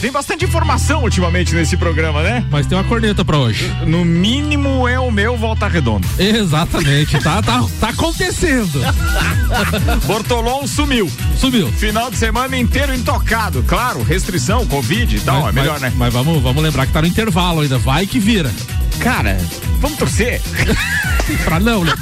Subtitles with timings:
[0.00, 2.44] Tem bastante informação ultimamente nesse programa, né?
[2.50, 3.70] Mas tem uma corneta pra hoje.
[3.86, 6.06] No mínimo é o meu volta redonda.
[6.18, 7.18] Exatamente.
[7.20, 8.80] tá, tá, tá acontecendo.
[10.06, 11.10] Bortolom sumiu.
[11.36, 11.68] Sumiu.
[11.72, 13.62] Final de semana inteiro intocado.
[13.66, 15.42] Claro, restrição, Covid e tal.
[15.42, 15.92] Mas- é melhor, mas- né?
[15.96, 17.78] Mas vamos, vamos lembrar que tá no intervalo ainda.
[17.78, 18.50] Vai que vira.
[19.00, 19.36] Cara,
[19.80, 20.40] vamos torcer.
[21.36, 21.92] Pra não, né?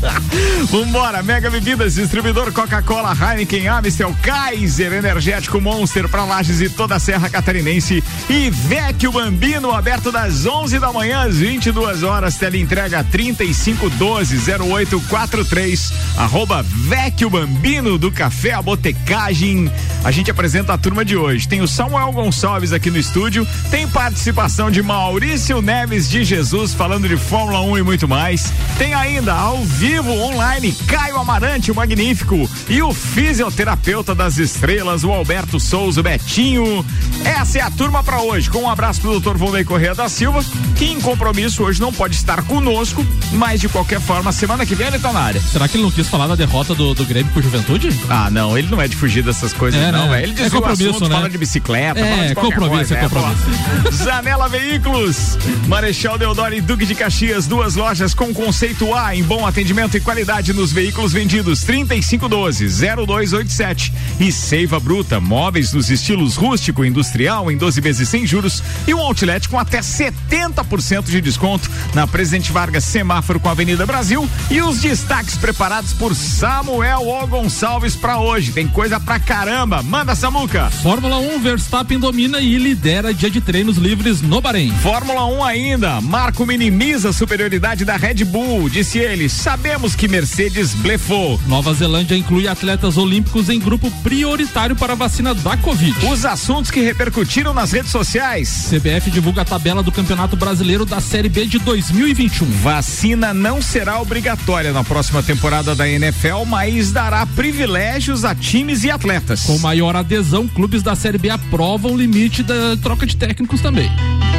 [0.70, 6.98] Vambora, Mega Bebidas, distribuidor Coca-Cola, Heineken, Amstel, Kaiser, Energético Monster pra Lages e toda a
[6.98, 15.92] Serra Catarinense e Vecchio Bambino, aberto das 11 da manhã às 22 horas, teleentrega 3512-0843,
[16.16, 19.70] arroba Vecchio Bambino do Café A Botecagem.
[20.04, 21.48] A gente apresenta a turma de hoje.
[21.48, 27.08] Tem o Samuel Gonçalves aqui no estúdio, tem participação de Maurício Neves de Jesus falando
[27.08, 28.52] de Fórmula 1 e muito mais.
[28.78, 35.12] Tem ainda ao vivo online Caio Amarante, o magnífico, e o fisioterapeuta das estrelas, o
[35.12, 36.84] Alberto Souza, o Betinho.
[37.24, 38.48] Essa é a turma para hoje.
[38.48, 39.36] Com um abraço pro Dr.
[39.36, 40.42] Volney Correia da Silva,
[40.76, 44.86] que em compromisso hoje não pode estar conosco, mas de qualquer forma, semana que vem
[44.86, 45.40] ele tá na área.
[45.40, 47.88] Será que ele não quis falar da derrota do, do Grêmio pro Juventude?
[48.08, 50.06] Ah, não, ele não é de fugir dessas coisas, É, não.
[50.08, 50.16] né?
[50.16, 50.24] velho.
[50.26, 51.14] Ele diz É compromisso, né?
[51.14, 53.42] fala de bicicleta, É, fala de qualquer compromisso, coisa, é compromisso.
[53.84, 53.90] pô.
[53.92, 59.46] Zanela Veículos, Marechal Deodoro e Duque de Caxias, duas lojas com conceito A em bom
[59.46, 66.88] atendimento e qualidade nos veículos vendidos 3512-0287 e Seiva Bruta, móveis nos estilos rústico e
[66.88, 72.08] industrial em 12 vezes sem juros e um outlet com até 70% de desconto na
[72.08, 77.94] Presidente Vargas Semáforo com a Avenida Brasil e os destaques preparados por Samuel O Gonçalves
[77.94, 78.50] pra hoje.
[78.50, 79.80] Tem coisa pra caramba.
[79.80, 80.68] Manda Samuca.
[80.82, 84.72] Fórmula 1, Verstappen domina e lidera dia de treinos livres no Bahrein.
[84.82, 86.00] Fórmula 1 ainda.
[86.00, 88.39] Marco minimiza a superioridade da Red Bull.
[88.70, 91.40] Disse ele: sabemos que Mercedes blefou.
[91.46, 96.06] Nova Zelândia inclui atletas olímpicos em grupo prioritário para a vacina da Covid.
[96.06, 98.68] Os assuntos que repercutiram nas redes sociais.
[98.70, 102.46] CBF divulga a tabela do Campeonato Brasileiro da Série B de 2021.
[102.46, 108.90] Vacina não será obrigatória na próxima temporada da NFL, mas dará privilégios a times e
[108.90, 109.42] atletas.
[109.42, 113.90] Com maior adesão, clubes da Série B aprovam o limite da troca de técnicos também.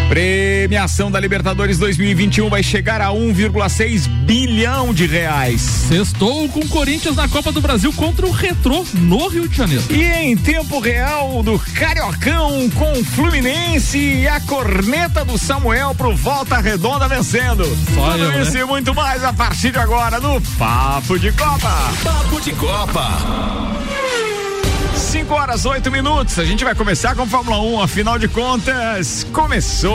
[0.09, 3.11] Premiação da Libertadores 2021 vai chegar a
[3.81, 5.61] 1,6 bilhão de reais.
[5.61, 9.83] Sextou com o Corinthians na Copa do Brasil contra o Retrô no Rio de Janeiro.
[9.89, 16.15] E em tempo real do Cariocão com o Fluminense e a corneta do Samuel pro
[16.15, 17.65] Volta Redonda vencendo.
[17.95, 18.61] Só Tudo eu, isso né?
[18.61, 21.91] e muito mais a partir de agora no Papo de Copa.
[22.03, 24.00] Papo de Copa.
[25.11, 26.39] 5 horas, 8 minutos.
[26.39, 27.81] A gente vai começar com Fórmula 1.
[27.81, 29.91] Afinal de contas, começou.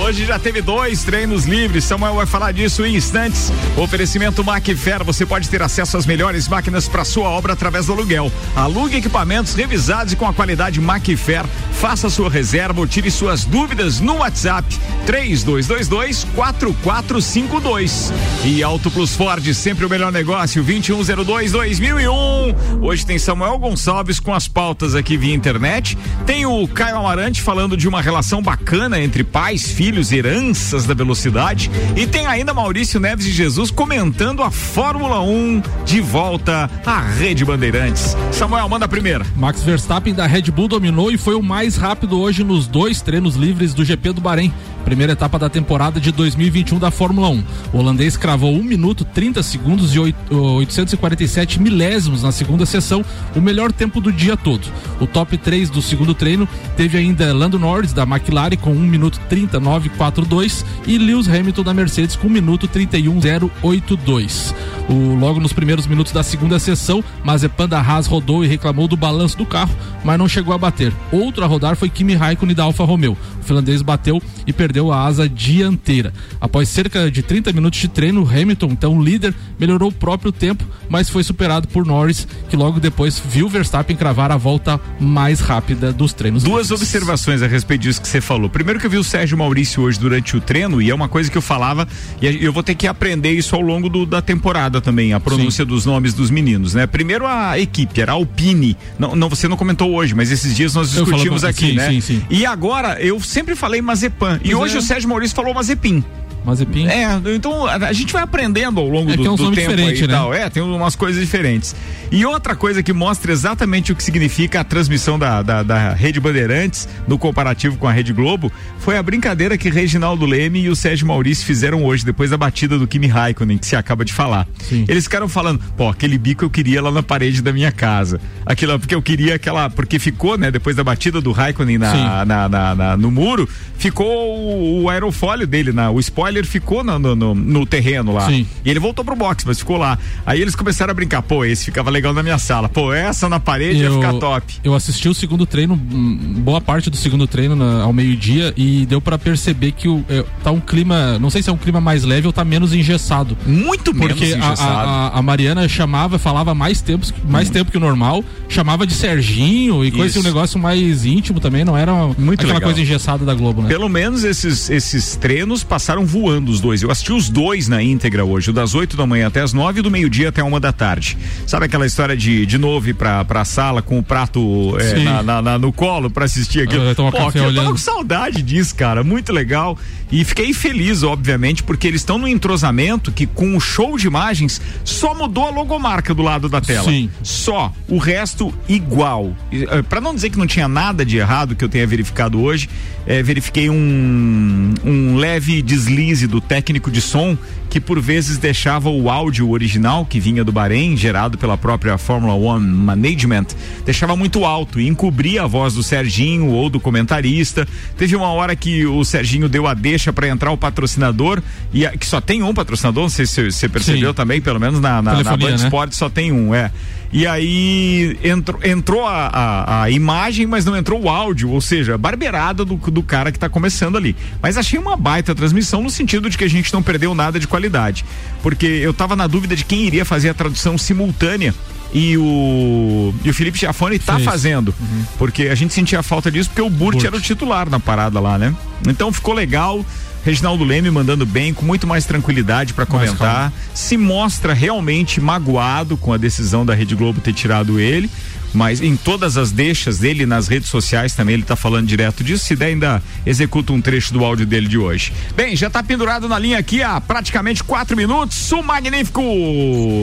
[0.00, 1.84] Hoje já teve dois treinos livres.
[1.84, 3.52] Samuel vai falar disso em instantes.
[3.76, 5.04] Oferecimento Macfer.
[5.04, 8.32] Você pode ter acesso às melhores máquinas para sua obra através do aluguel.
[8.56, 11.46] Alugue equipamentos revisados e com a qualidade Macfer.
[11.70, 14.66] Faça sua reserva ou tire suas dúvidas no WhatsApp
[15.06, 18.12] 3222 4452.
[18.44, 22.82] E Auto Plus Ford, sempre o melhor negócio, 2102 2001.
[22.82, 25.98] Hoje tem Samuel Gonçalves com as pautas aqui via internet.
[26.24, 31.70] Tem o Caio Amarante falando de uma relação bacana entre pais, filhos, heranças da velocidade.
[31.94, 37.44] E tem ainda Maurício Neves de Jesus comentando a Fórmula 1 de volta à Rede
[37.44, 38.16] Bandeirantes.
[38.32, 39.26] Samuel, manda a primeira.
[39.36, 43.36] Max Verstappen da Red Bull dominou e foi o mais rápido hoje nos dois treinos
[43.36, 44.54] livres do GP do Bahrein.
[44.86, 47.44] Primeira etapa da temporada de 2021 da Fórmula 1.
[47.72, 53.04] O holandês cravou 1 minuto 30 segundos e oit- 847 milésimos na segunda sessão,
[53.34, 54.62] o melhor tempo do dia todo.
[55.00, 59.20] O top 3 do segundo treino teve ainda Lando Norris da McLaren com 1 minuto
[59.28, 64.54] 39,42 e Lewis Hamilton da Mercedes com 1 minuto 31,082.
[64.88, 68.96] O, logo nos primeiros minutos da segunda sessão, Mazepan da Haas rodou e reclamou do
[68.96, 69.74] balanço do carro,
[70.04, 70.92] mas não chegou a bater.
[71.10, 73.16] Outro a rodar foi Kimi Raikkonen da Alfa Romeo.
[73.40, 76.12] O finlandês bateu e perdeu a asa dianteira.
[76.40, 81.08] Após cerca de 30 minutos de treino, Hamilton, então líder, melhorou o próprio tempo, mas
[81.08, 86.12] foi superado por Norris, que logo depois viu Verstappen cravar a volta mais rápida dos
[86.12, 86.42] treinos.
[86.42, 86.82] Duas livres.
[86.82, 88.48] observações a respeito disso que você falou.
[88.48, 91.30] Primeiro que eu vi o Sérgio Maurício hoje durante o treino, e é uma coisa
[91.30, 91.86] que eu falava,
[92.20, 95.64] e eu vou ter que aprender isso ao longo do- da temporada também, a pronúncia
[95.64, 96.86] dos nomes dos meninos, né?
[96.86, 98.76] Primeiro a equipe, era a Alpine.
[98.98, 101.88] Não, não, você não comentou hoje, mas esses dias nós discutimos aqui, sim, né?
[101.90, 102.22] sim, sim.
[102.30, 104.40] E agora, eu sempre falei Mazepan.
[104.44, 104.78] E Pois hoje é.
[104.78, 106.04] o Sérgio Maurício falou Mazepin.
[106.46, 106.86] Mazepin.
[106.86, 109.98] É, então a gente vai aprendendo ao longo é do, é um do tempo aí
[109.98, 110.06] e né?
[110.06, 110.32] tal.
[110.32, 111.74] É, tem umas coisas diferentes.
[112.10, 116.20] E outra coisa que mostra exatamente o que significa a transmissão da, da, da Rede
[116.20, 120.76] Bandeirantes no comparativo com a Rede Globo foi a brincadeira que Reginaldo Leme e o
[120.76, 124.46] Sérgio Maurício fizeram hoje, depois da batida do Kimi Raikkonen, que se acaba de falar.
[124.60, 124.84] Sim.
[124.86, 128.20] Eles ficaram falando, pô, aquele bico eu queria lá na parede da minha casa.
[128.44, 129.68] Aquilo, porque eu queria aquela.
[129.68, 134.06] Porque ficou, né, depois da batida do Raikkonen na, na, na, na, no muro, ficou
[134.06, 138.26] o, o aerofólio dele, na, o spoiler ficou no, no, no terreno lá.
[138.26, 138.46] Sim.
[138.64, 139.98] E ele voltou pro box, mas ficou lá.
[140.26, 142.68] Aí eles começaram a brincar, pô, esse ficava legal na minha sala.
[142.68, 144.54] Pô, essa na parede eu, ia ficar top.
[144.62, 149.00] Eu assisti o segundo treino, boa parte do segundo treino na, ao meio-dia e deu
[149.00, 152.04] para perceber que o, é, tá um clima, não sei se é um clima mais
[152.04, 153.36] leve ou tá menos engessado.
[153.46, 154.60] Muito menos Porque engessado.
[154.60, 157.52] A, a, a, Mariana chamava, falava mais tempo, mais hum.
[157.52, 161.64] tempo que o normal, chamava de Serginho e coisa assim, um negócio mais íntimo também,
[161.64, 162.62] não era Muito aquela legal.
[162.62, 163.68] coisa engessada da Globo, né?
[163.68, 166.82] Pelo menos esses, esses treinos passaram voando os dois.
[166.82, 169.80] Eu assisti os dois na íntegra hoje, o das 8 da manhã até as 9
[169.80, 171.16] e do meio-dia até uma da tarde.
[171.46, 175.22] Sabe aquela história de de novo ir pra, pra sala com o prato é, na,
[175.22, 176.84] na, na, no colo pra assistir aquilo?
[176.84, 179.02] Eu, Pô, café eu tava com saudade disso, cara.
[179.02, 179.78] Muito legal.
[180.10, 184.60] E fiquei feliz, obviamente, porque eles estão no entrosamento que com o show de imagens
[184.84, 186.88] só mudou a logomarca do lado da tela.
[186.88, 187.10] Sim.
[187.22, 187.72] Só.
[187.88, 189.36] O resto igual.
[189.50, 192.68] Eh, para não dizer que não tinha nada de errado que eu tenha verificado hoje,
[193.06, 197.36] é, verifiquei um, um leve deslize do técnico de som
[197.68, 202.34] que por vezes deixava o áudio original que vinha do Bahrein, gerado pela própria Fórmula
[202.34, 203.46] One Management,
[203.84, 207.66] deixava muito alto e encobria a voz do Serginho ou do comentarista.
[207.96, 211.42] Teve uma hora que o Serginho deu a deixa para entrar o patrocinador
[211.72, 214.16] e a, que só tem um patrocinador, não sei se você percebeu Sim.
[214.16, 215.56] também, pelo menos na, na, na Band né?
[215.56, 216.70] Sport só tem um, é.
[217.12, 221.96] E aí entrou, entrou a, a, a, imagem, mas não entrou o áudio, ou seja,
[221.96, 224.16] barbeirada do, do cara que está começando ali.
[224.42, 227.46] Mas achei uma baita transmissão no sentido de que a gente não perdeu nada de
[227.46, 228.04] qualidade.
[228.42, 231.54] Porque eu estava na dúvida de quem iria fazer a tradução simultânea
[231.92, 234.74] e o, e o Felipe Giafone está fazendo.
[234.78, 235.04] Uhum.
[235.18, 238.20] Porque a gente sentia falta disso porque o Burt, Burt, era o titular na parada
[238.20, 238.54] lá, né?
[238.86, 239.84] Então ficou legal.
[240.26, 243.52] Reginaldo Leme mandando bem, com muito mais tranquilidade para comentar.
[243.72, 248.10] Se mostra realmente magoado com a decisão da Rede Globo ter tirado ele
[248.52, 252.46] mas em todas as deixas dele nas redes sociais também ele está falando direto disso.
[252.46, 255.12] Se der, ainda executa um trecho do áudio dele de hoje.
[255.36, 258.50] Bem, já está pendurado na linha aqui há praticamente quatro minutos.
[258.52, 259.20] O magnífico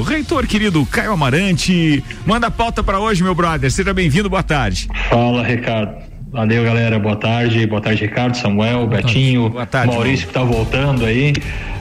[0.03, 2.03] reitor querido Caio Amarante.
[2.27, 3.71] Manda a pauta para hoje, meu brother.
[3.71, 4.87] Seja bem-vindo, boa tarde.
[5.09, 6.12] Fala, Ricardo.
[6.33, 6.97] Valeu, galera.
[6.97, 7.63] Boa tarde.
[7.67, 11.31] Boa tarde, Ricardo, Samuel, Boa Betinho, Boa tarde, Maurício que tá voltando aí.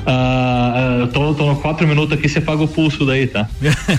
[0.03, 3.49] Uh, eu tô, tô no quatro minutos aqui, você paga o pulso daí, tá?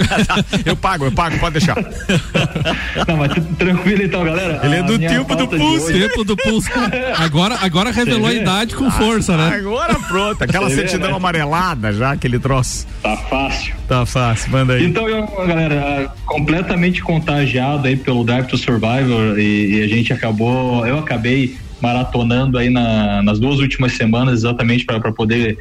[0.66, 1.78] eu pago, eu pago, pode deixar.
[3.08, 4.60] Não, mas tranquilo então, galera.
[4.64, 5.94] Ele é do tempo do pulso.
[5.94, 6.70] Tempo do pulso.
[7.18, 9.56] Agora, agora revelou a idade com força, né?
[9.56, 11.18] Agora pronto, aquela Você certidão vê, né?
[11.18, 12.86] amarelada já, aquele troço.
[13.02, 13.74] Tá fácil.
[13.88, 14.86] Tá fácil, manda aí.
[14.86, 20.43] Então, eu, galera, completamente contagiado aí pelo Drive to Survivor e, e a gente acabou,
[20.86, 25.58] eu acabei maratonando aí na, nas duas últimas semanas exatamente para poder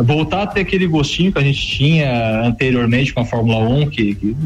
[0.00, 4.14] voltar a ter aquele gostinho que a gente tinha anteriormente com a Fórmula 1, que,
[4.14, 4.36] que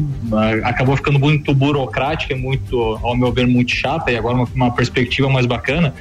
[0.63, 5.29] acabou ficando muito burocrática muito, ao meu ver, muito chata, e agora uma, uma perspectiva
[5.29, 5.93] mais bacana.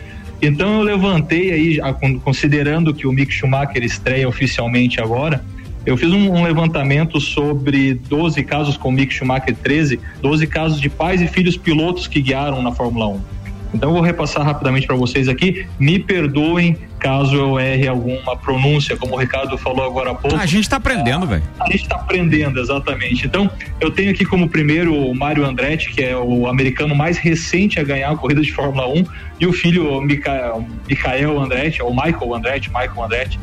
[0.42, 1.78] Então eu levantei aí,
[2.24, 5.44] considerando que o Mick Schumacher estreia oficialmente agora,
[5.84, 10.88] eu fiz um, um, levantamento sobre 12 casos com Mick Schumacher 13, 12 casos de
[10.88, 13.20] pais e filhos pilotos que guiaram na Fórmula 1.
[13.72, 15.66] Então eu vou repassar rapidamente para vocês aqui.
[15.78, 20.36] Me perdoem caso eu erre alguma pronúncia, como o Ricardo falou agora há pouco.
[20.36, 21.42] Ah, a gente está aprendendo, velho.
[21.58, 23.26] A gente está aprendendo, exatamente.
[23.26, 23.50] Então,
[23.80, 27.82] eu tenho aqui como primeiro o Mário Andretti, que é o americano mais recente a
[27.82, 29.04] ganhar a corrida de Fórmula 1,
[29.40, 33.40] e o filho Michael, Michael Andretti, ou Michael Andretti, Michael Andretti,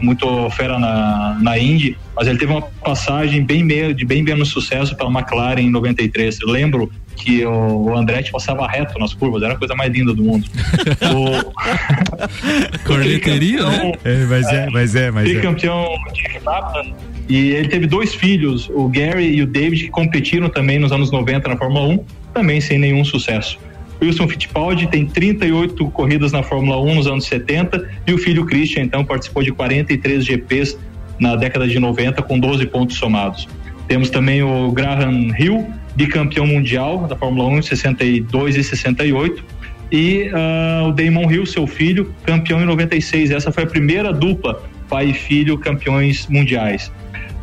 [0.00, 4.48] muito fera na, na Indy, mas ele teve uma passagem bem meio, de bem menos
[4.48, 6.40] sucesso pela McLaren em 93.
[6.40, 6.90] Eu lembro
[7.24, 10.46] que o, o Andretti passava reto nas curvas, era a coisa mais linda do mundo.
[11.10, 12.84] o...
[12.86, 13.92] Corneteria, né?
[14.04, 15.40] É, mas é, mas é, mas é.
[15.40, 16.22] campeão de
[17.26, 21.10] e ele teve dois filhos, o Gary e o David, que competiram também nos anos
[21.10, 22.04] 90 na Fórmula 1,
[22.34, 23.58] também sem nenhum sucesso.
[24.02, 28.82] Wilson Fittipaldi tem 38 corridas na Fórmula 1 nos anos 70 e o filho Christian,
[28.82, 30.78] então, participou de 43 GPs
[31.18, 33.48] na década de 90 com 12 pontos somados.
[33.88, 39.44] Temos também o Graham Hill, bicampeão mundial da Fórmula 1 em 62 e 68.
[39.92, 43.30] E uh, o Damon Hill, seu filho, campeão em 96.
[43.30, 46.90] Essa foi a primeira dupla, pai e filho, campeões mundiais.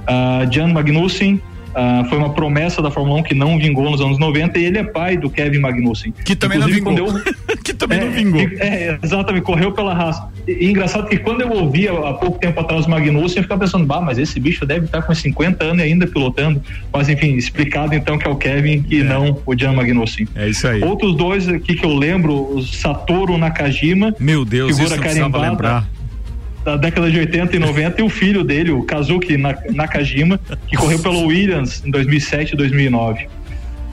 [0.04, 4.20] Uh, Jan Magnussen, Uh, foi uma promessa da Fórmula 1 que não vingou nos anos
[4.20, 6.14] 90 e ele é pai do Kevin Magnussen.
[6.26, 7.22] Que também Inclusive, não vingou.
[7.64, 8.42] que também é, não vingou.
[8.42, 10.28] É, exatamente, correu pela raça.
[10.48, 13.86] E, engraçado que quando eu ouvia há pouco tempo atrás o Magnussen, eu ficava pensando,
[13.86, 16.62] bah, mas esse bicho deve estar com 50 anos ainda pilotando.
[16.92, 19.04] Mas enfim, explicado então que é o Kevin e é.
[19.04, 20.28] não o Jan Magnussen.
[20.36, 20.84] É isso aí.
[20.84, 24.16] Outros dois aqui que eu lembro, o Satoru Nakajima.
[24.20, 25.50] Meu Deus, figura isso carimbada.
[25.50, 25.88] lembrar
[26.64, 31.00] da década de 80 e 90 e o filho dele, o Kazuki Nakajima, que correu
[31.00, 33.28] pelo Williams em 2007 e 2009.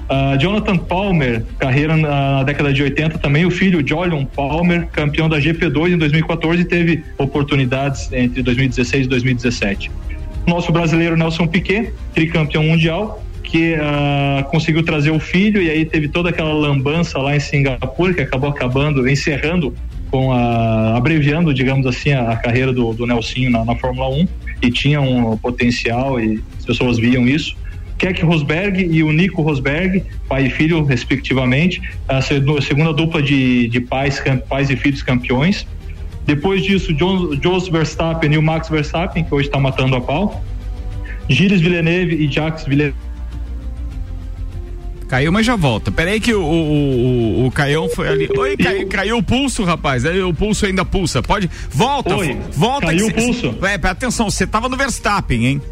[0.08, 5.38] Uh, Jonathan Palmer, carreira na década de 80 também, o filho Jolion Palmer, campeão da
[5.38, 9.90] GP2 em 2014 teve oportunidades entre 2016 e 2017.
[10.46, 16.08] Nosso brasileiro Nelson Piquet, tricampeão mundial, que uh, conseguiu trazer o filho e aí teve
[16.08, 19.74] toda aquela lambança lá em Singapura que acabou acabando, encerrando
[20.10, 24.28] com a abreviando, digamos assim, a, a carreira do, do Nelsinho na, na Fórmula 1
[24.62, 27.56] e tinha um potencial e as pessoas viam isso.
[27.98, 33.80] Keck Rosberg e o Nico Rosberg, pai e filho, respectivamente, a segunda dupla de, de
[33.80, 35.66] pais, pais e filhos campeões.
[36.24, 36.94] Depois disso,
[37.42, 40.44] Jos Verstappen e o Max Verstappen, que hoje está matando a pau.
[41.28, 43.08] Gilles Villeneuve e Jacques Villeneuve.
[45.08, 45.90] Caiu, mas já volta.
[45.90, 48.28] Peraí que o, o, o, o Caião foi ali.
[48.36, 50.04] Oi, caiu, caiu o pulso, rapaz.
[50.04, 51.22] O pulso ainda pulsa.
[51.22, 51.50] Pode.
[51.70, 52.88] Volta, Oi, volta.
[52.88, 53.54] Caiu o pulso.
[53.62, 55.62] É, atenção, você tava no Verstappen, hein?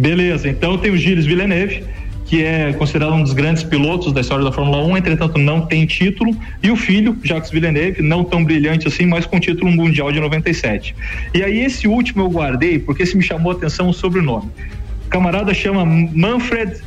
[0.00, 1.84] Beleza, então tem o Gilles Villeneuve,
[2.24, 5.84] que é considerado um dos grandes pilotos da história da Fórmula 1, entretanto não tem
[5.84, 10.18] título, e o filho, Jacques Villeneuve, não tão brilhante assim, mas com título mundial de
[10.18, 10.96] 97.
[11.34, 14.48] E aí esse último eu guardei porque esse me chamou a atenção o sobrenome.
[15.04, 16.80] O camarada chama Manfred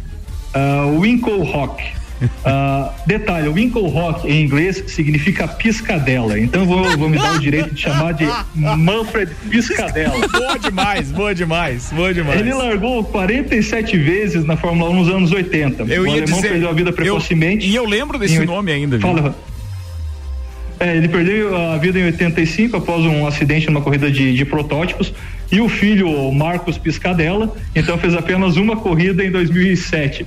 [0.55, 1.83] uh, Winkelhock.
[2.23, 6.39] Uh, detalhe, o Winkle Rock em inglês significa piscadela.
[6.39, 10.27] Então vou, vou me dar o direito de chamar de Manfred Piscadela.
[10.27, 12.39] boa demais, boa demais, boa demais.
[12.39, 15.83] Ele largou 47 vezes na Fórmula 1 nos anos 80.
[15.83, 17.65] Eu o ia alemão dizer, perdeu a vida precocemente.
[17.65, 18.97] Eu, e eu lembro desse em, nome ainda.
[18.97, 19.07] Viu?
[19.07, 19.35] Fala.
[20.79, 25.13] É, ele perdeu a vida em 85 após um acidente numa corrida de, de protótipos.
[25.51, 30.25] E o filho, Marcos Piscadella, então fez apenas uma corrida em 2007.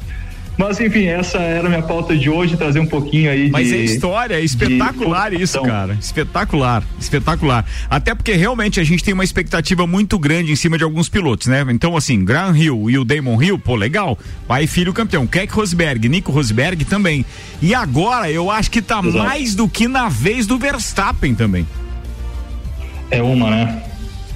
[0.57, 3.73] Mas enfim, essa era a minha pauta de hoje, trazer um pouquinho aí Mas de.
[3.73, 5.95] Mas é história, é espetacular isso, cara.
[6.01, 7.65] Espetacular, espetacular.
[7.91, 11.47] Até porque realmente a gente tem uma expectativa muito grande em cima de alguns pilotos,
[11.47, 11.65] né?
[11.69, 14.19] Então, assim, Graham Hill e o Damon Hill, pô, legal.
[14.49, 15.27] Pai e filho campeão.
[15.27, 17.25] Keck Rosberg, Nico Rosberg também.
[17.61, 19.19] E agora eu acho que tá Exato.
[19.19, 21.67] mais do que na vez do Verstappen também.
[23.11, 23.83] É uma, né?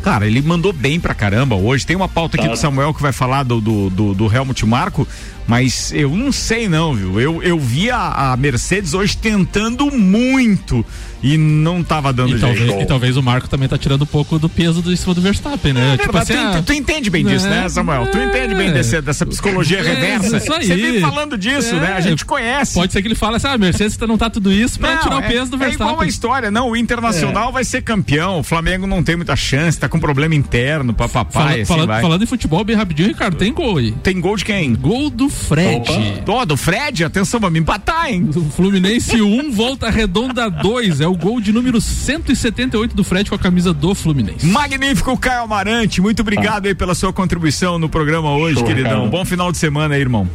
[0.02, 1.84] Cara, ele mandou bem pra caramba hoje.
[1.84, 5.06] Tem uma pauta aqui do Samuel que vai falar do, do, do, do Helmut Marco,
[5.46, 7.20] mas eu não sei não, viu?
[7.20, 10.84] Eu, eu vi a, a Mercedes hoje tentando muito
[11.22, 12.56] e não tava dando e jeito.
[12.56, 15.14] Talvez, e talvez o Marco também tá tirando um pouco do peso do em cima
[15.14, 15.94] do Verstappen, né?
[15.94, 18.02] É, tipo assim, tu, ah, tu, entende bem disso, né, Samuel?
[18.02, 20.36] É, tu entende bem desse, dessa psicologia é, reversa.
[20.38, 20.66] Isso aí.
[20.66, 21.94] Você vem falando disso, né?
[21.94, 22.74] A é, gente conhece.
[22.74, 25.02] Pode ser que ele fale assim, ah, a Mercedes não tá tudo isso pra não,
[25.02, 25.86] tirar o é, peso do Verstappen.
[25.86, 29.36] É igual a história, não, o Internacional vai ser campeão, o Flamengo não tem muita
[29.36, 33.36] chance, tá com problema interno, papapá, Fala, assim falando, falando em futebol bem rapidinho, Ricardo,
[33.36, 33.92] tem gol aí.
[33.92, 34.74] Tem gol de quem?
[34.74, 35.90] Gol do Fred.
[35.90, 36.40] Opa.
[36.40, 38.28] Oh, do Fred, atenção, vamos empatar, hein?
[38.34, 43.28] O Fluminense 1, um, volta redonda 2, é o gol de número 178 do Fred
[43.28, 44.46] com a camisa do Fluminense.
[44.46, 46.00] Magnífico, Caio Amarante.
[46.00, 46.68] Muito obrigado ah.
[46.68, 49.00] aí pela sua contribuição no programa hoje, Show, queridão.
[49.00, 49.10] Cara.
[49.10, 50.28] Bom final de semana aí, irmão.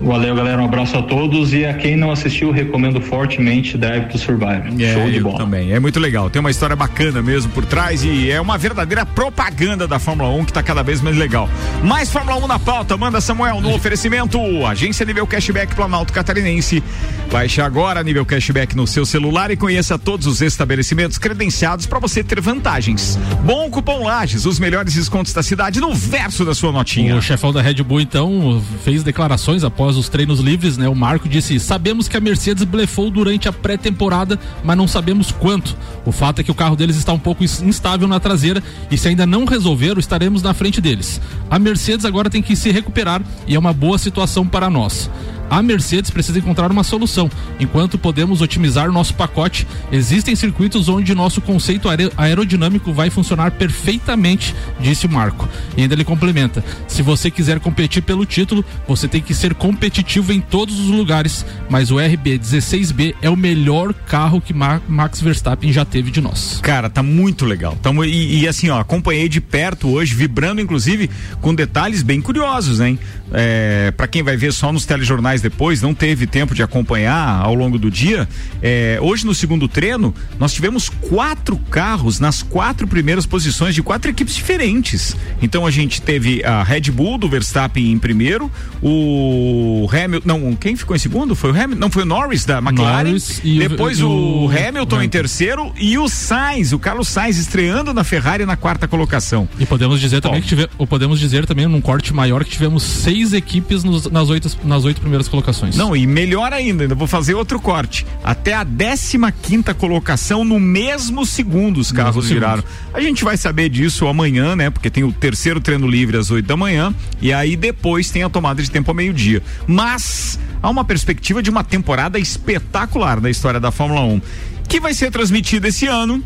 [0.00, 0.60] Valeu, galera.
[0.60, 1.52] Um abraço a todos.
[1.52, 4.82] E a quem não assistiu, recomendo fortemente Drive to Survive.
[4.82, 5.38] É, Show de bola.
[5.38, 5.72] Também.
[5.72, 6.28] É muito legal.
[6.28, 10.44] Tem uma história bacana mesmo por trás e é uma verdadeira propaganda da Fórmula 1
[10.44, 11.48] que está cada vez mais legal.
[11.82, 12.96] Mais Fórmula 1 na pauta.
[12.96, 14.38] Manda Samuel no oferecimento.
[14.66, 16.82] Agência Nível Cashback Planalto Catarinense.
[17.30, 22.22] Baixe agora Nível Cashback no seu celular e conheça todos os estabelecimentos credenciados para você
[22.22, 23.18] ter vantagens.
[23.44, 27.16] Bom cupom Lages, os melhores descontos da cidade no verso da sua notinha.
[27.16, 30.88] O chefão da Red Bull, então, fez declarações após após os treinos livres, né?
[30.88, 35.76] O Marco disse: "Sabemos que a Mercedes blefou durante a pré-temporada, mas não sabemos quanto.
[36.04, 39.06] O fato é que o carro deles está um pouco instável na traseira e se
[39.06, 41.20] ainda não resolver, estaremos na frente deles.
[41.48, 45.08] A Mercedes agora tem que se recuperar e é uma boa situação para nós
[45.50, 47.30] a Mercedes precisa encontrar uma solução.
[47.58, 55.06] Enquanto podemos otimizar nosso pacote, existem circuitos onde nosso conceito aerodinâmico vai funcionar perfeitamente, disse
[55.06, 55.48] o Marco.
[55.76, 60.32] E ainda ele complementa: se você quiser competir pelo título, você tem que ser competitivo
[60.32, 65.84] em todos os lugares, mas o RB16B é o melhor carro que Max Verstappen já
[65.84, 66.60] teve de nós.
[66.62, 67.76] Cara, tá muito legal.
[67.82, 71.10] Tamo, e, e assim, ó, acompanhei de perto hoje, vibrando inclusive
[71.42, 72.98] com detalhes bem curiosos, hein?
[73.32, 77.54] É, para quem vai ver só nos telejornais depois, não teve tempo de acompanhar ao
[77.54, 78.26] longo do dia.
[78.62, 84.10] É, hoje no segundo treino, nós tivemos quatro carros nas quatro primeiras posições de quatro
[84.10, 85.14] equipes diferentes.
[85.42, 90.56] Então a gente teve a Red Bull do Verstappen em primeiro, o o Hamilton, não,
[90.56, 91.34] quem ficou em segundo?
[91.34, 93.04] Foi o Hamilton, não foi o Norris da McLaren.
[93.04, 97.92] Norris e depois o, o, Hamilton em terceiro e o Sainz, o Carlos Sainz estreando
[97.92, 99.48] na Ferrari na quarta colocação.
[99.58, 102.82] E podemos dizer também que tive, ou podemos dizer também num corte maior que tivemos
[102.82, 105.76] seis equipes nos, nas oito nas oito primeiras colocações.
[105.76, 108.06] Não, e melhor ainda, ainda vou fazer outro corte.
[108.22, 112.62] Até a 15 quinta colocação no mesmo segundo os carros viraram.
[112.92, 114.70] A gente vai saber disso amanhã, né?
[114.70, 118.28] Porque tem o terceiro treino livre às 8 da manhã e aí depois tem a
[118.28, 119.42] tomada de tempo ao meio-dia.
[119.66, 124.20] Mas há uma perspectiva de uma temporada espetacular na história da Fórmula 1,
[124.68, 126.22] que vai ser transmitida esse ano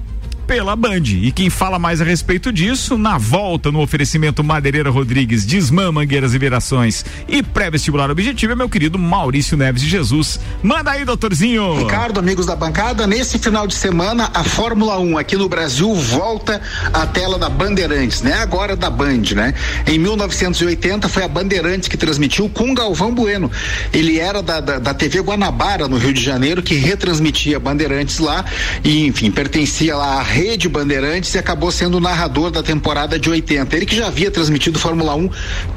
[0.50, 1.04] pela Band.
[1.06, 6.34] E quem fala mais a respeito disso, na volta no oferecimento Madeireira Rodrigues, Desmã, Mangueiras
[6.34, 10.40] e Verações e pré-vestibular objetivo é meu querido Maurício Neves de Jesus.
[10.60, 11.78] Manda aí, doutorzinho.
[11.78, 16.60] Ricardo, amigos da bancada, nesse final de semana a Fórmula 1 aqui no Brasil volta
[16.92, 18.34] à tela da Bandeirantes, né?
[18.42, 19.54] Agora da Band, né?
[19.86, 23.48] Em 1980 foi a Bandeirantes que transmitiu com Galvão Bueno.
[23.92, 28.44] Ele era da, da, da TV Guanabara, no Rio de Janeiro, que retransmitia Bandeirantes lá
[28.82, 33.28] e, enfim, pertencia lá à Rede Bandeirantes e acabou sendo o narrador da temporada de
[33.28, 33.76] 80.
[33.76, 35.28] Ele que já havia transmitido Fórmula 1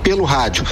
[0.01, 0.63] pelo rádio.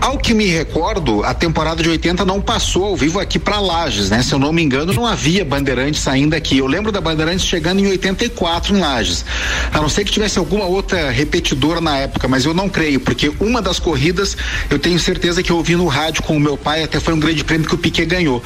[0.00, 4.10] Ao que me recordo, a temporada de 80 não passou ao vivo aqui para Lages,
[4.10, 4.22] né?
[4.22, 6.58] Se eu não me engano, não havia Bandeirantes saindo aqui.
[6.58, 9.24] Eu lembro da Bandeirantes chegando em 84 em Lages.
[9.72, 13.32] A não ser que tivesse alguma outra repetidora na época, mas eu não creio, porque
[13.40, 14.36] uma das corridas
[14.70, 17.20] eu tenho certeza que eu ouvi no rádio com o meu pai, até foi um
[17.20, 18.42] grande prêmio que o Piquet ganhou.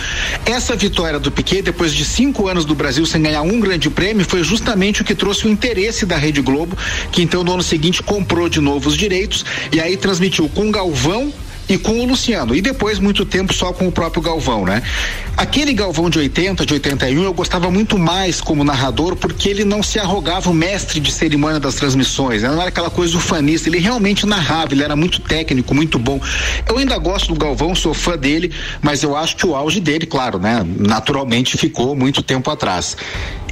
[0.47, 4.25] Essa vitória do Piquet, depois de cinco anos do Brasil sem ganhar um grande prêmio,
[4.25, 6.77] foi justamente o que trouxe o interesse da Rede Globo,
[7.13, 11.33] que então no ano seguinte comprou de novo os direitos e aí transmitiu com Galvão
[11.69, 12.55] e com o Luciano.
[12.55, 14.83] E depois muito tempo só com o próprio Galvão, né?
[15.37, 19.83] Aquele Galvão de 80, de 81, eu gostava muito mais como narrador porque ele não
[19.83, 22.49] se arrogava o mestre de cerimônia das transmissões, né?
[22.49, 26.21] não era aquela coisa ufanista, ele realmente narrava, ele era muito técnico, muito bom.
[26.69, 30.07] Eu ainda gosto do Galvão, sou fã dele, mas eu acho que o auge dele,
[30.07, 30.65] claro, né?
[30.79, 32.97] Naturalmente ficou muito tempo atrás.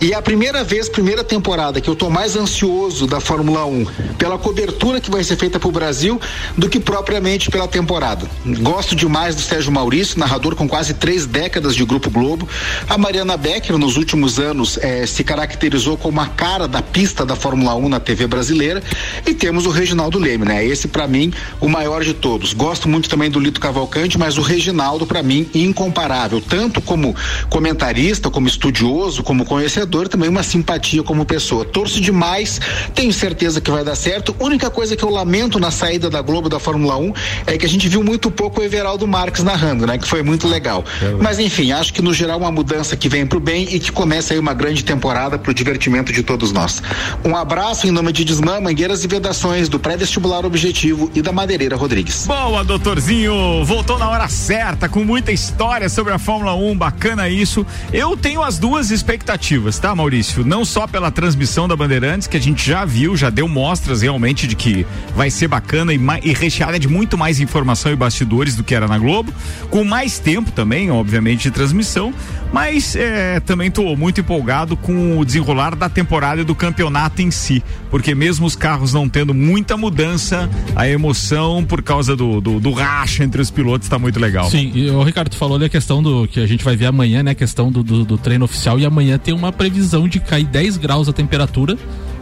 [0.00, 3.84] E a primeira vez, primeira temporada que eu tô mais ansioso da Fórmula 1
[4.16, 6.18] pela cobertura que vai ser feita para o Brasil
[6.56, 8.26] do que propriamente pela temporada.
[8.61, 12.48] Gosto demais do Sérgio Maurício, narrador com quase três décadas de Grupo Globo.
[12.88, 17.37] A Mariana Becker, nos últimos anos, eh, se caracterizou como a cara da pista da
[17.37, 18.83] Fórmula 1 na TV brasileira.
[19.26, 20.64] E temos o Reginaldo Leme, né?
[20.64, 22.52] Esse, para mim, o maior de todos.
[22.52, 26.40] Gosto muito também do Lito Cavalcante, mas o Reginaldo, para mim, incomparável.
[26.40, 27.14] Tanto como
[27.48, 31.64] comentarista, como estudioso, como conhecedor também uma simpatia como pessoa.
[31.64, 32.61] Torço demais,
[32.94, 34.35] tenho certeza que vai dar certo.
[34.38, 37.12] Única coisa que eu lamento na saída da Globo da Fórmula 1
[37.46, 39.98] é que a gente viu muito pouco o Everaldo Marques narrando, né?
[39.98, 40.85] Que foi muito legal.
[41.02, 43.92] É Mas enfim, acho que no geral uma mudança que vem pro bem e que
[43.92, 46.83] começa aí uma grande temporada pro divertimento de todos nós.
[47.25, 51.77] Um abraço em nome de Desmã, Mangueiras e Vedações, do pré-vestibular Objetivo e da Madeireira
[51.77, 52.27] Rodrigues.
[52.27, 53.64] Boa, doutorzinho!
[53.64, 57.66] Voltou na hora certa, com muita história sobre a Fórmula 1, bacana isso.
[57.92, 60.44] Eu tenho as duas expectativas tá, Maurício?
[60.44, 64.46] Não só pela transmissão da Bandeirantes, que a gente já viu, já deu mostras realmente
[64.46, 68.62] de que vai ser bacana e, e recheada de muito mais informação e bastidores do
[68.62, 69.33] que era na Globo,
[69.70, 72.14] com mais tempo também, obviamente, de transmissão,
[72.52, 77.30] mas é, também estou muito empolgado com o desenrolar da temporada e do campeonato em
[77.30, 82.60] si, porque mesmo os carros não tendo muita mudança, a emoção por causa do, do,
[82.60, 84.48] do racha entre os pilotos está muito legal.
[84.50, 87.22] Sim, e o Ricardo falou ali a questão do que a gente vai ver amanhã,
[87.22, 87.32] né?
[87.32, 90.76] A questão do, do, do treino oficial e amanhã tem uma previsão de cair 10
[90.76, 91.76] graus a temperatura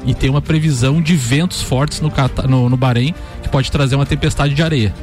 [0.06, 2.12] e tem uma previsão de ventos fortes no,
[2.48, 4.94] no, no Bahrein que pode trazer uma tempestade de areia.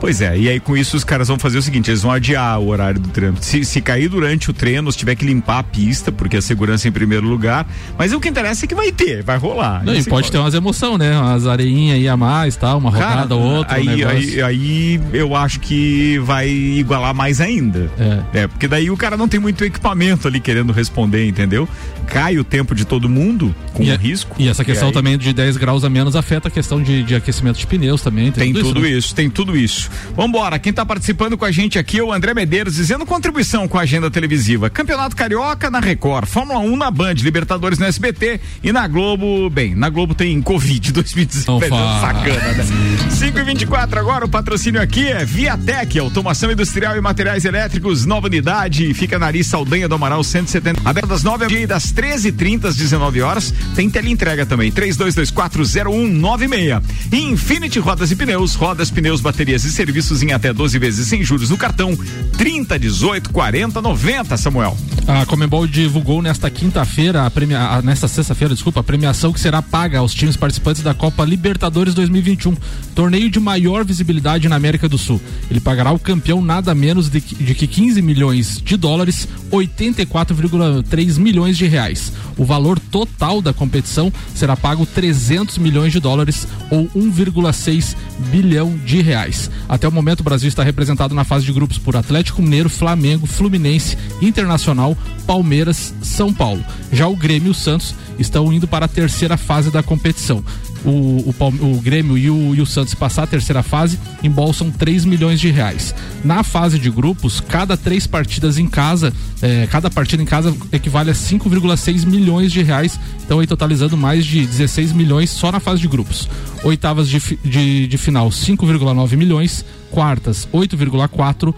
[0.00, 2.58] Pois é, e aí com isso os caras vão fazer o seguinte: eles vão adiar
[2.60, 3.36] o horário do treino.
[3.40, 6.86] Se, se cair durante o treino, se tiver que limpar a pista, porque a segurança
[6.86, 7.66] é em primeiro lugar.
[7.96, 9.84] Mas o que interessa é que vai ter, vai rolar.
[9.84, 11.18] Não, e pode, pode ter umas emoção, né?
[11.18, 13.76] Umas areinhas aí a mais, tal, uma Cara, rodada, outra.
[13.76, 17.90] Aí, um aí, aí, eu acho que vai igualar mais ainda.
[17.98, 18.40] É.
[18.40, 18.46] é.
[18.46, 21.68] Porque daí o cara não tem muito equipamento ali querendo responder, entendeu?
[22.06, 24.36] Cai o tempo de todo mundo com e, risco.
[24.38, 24.94] E essa questão e aí...
[24.94, 28.30] também de 10 graus a menos afeta a questão de, de aquecimento de pneus também.
[28.32, 28.98] Tem, tem tudo, tudo isso, né?
[28.98, 29.87] isso, tem tudo isso.
[30.16, 33.78] Vambora, quem tá participando com a gente aqui é o André Medeiros, dizendo contribuição com
[33.78, 34.70] a agenda televisiva.
[34.70, 39.74] Campeonato Carioca na Record, Fórmula 1 na Band, Libertadores no SBT e na Globo, bem,
[39.74, 41.68] na Globo tem Covid 2019.
[41.68, 42.66] Sacana, né?
[43.10, 48.26] 5 e 24 agora, o patrocínio aqui é Viatec, automação industrial e materiais elétricos, nova
[48.26, 50.80] unidade, fica na Ari Saldanha do Amaral 170.
[50.84, 53.52] Aberta das 9 ao dia e das 13h30 às 19 horas.
[53.74, 56.82] Tem teleentrega também, 32240196.
[57.12, 61.50] Infinity Rodas e Pneus, rodas, pneus, baterias e serviços em até 12 vezes sem juros
[61.50, 61.96] no cartão
[62.36, 64.76] 30, 18, 40, 90, Samuel.
[65.06, 67.80] A Comembol divulgou nesta quinta-feira, premia...
[67.80, 72.54] nesta sexta-feira, desculpa, a premiação que será paga aos times participantes da Copa Libertadores 2021,
[72.94, 75.20] torneio de maior visibilidade na América do Sul.
[75.50, 81.56] Ele pagará o campeão nada menos de, de que 15 milhões de dólares, 84,3 milhões
[81.56, 82.12] de reais.
[82.36, 87.96] O valor total da competição será pago 300 milhões de dólares ou 1,6
[88.30, 89.50] bilhão de reais.
[89.68, 93.26] Até o momento, o Brasil está representado na fase de grupos por Atlético Mineiro, Flamengo,
[93.26, 96.64] Fluminense, Internacional, Palmeiras, São Paulo.
[96.90, 100.42] Já o Grêmio e o Santos estão indo para a terceira fase da competição
[100.84, 105.04] o, o, o Grêmio e o, e o Santos passar a terceira fase, embolsam 3
[105.04, 105.94] milhões de reais.
[106.24, 109.12] Na fase de grupos, cada três partidas em casa,
[109.42, 114.24] é, cada partida em casa equivale a 5,6 milhões de reais, então aí totalizando mais
[114.24, 116.28] de 16 milhões só na fase de grupos.
[116.64, 121.54] Oitavas de, de, de final, 5,9 milhões, quartas, 8,4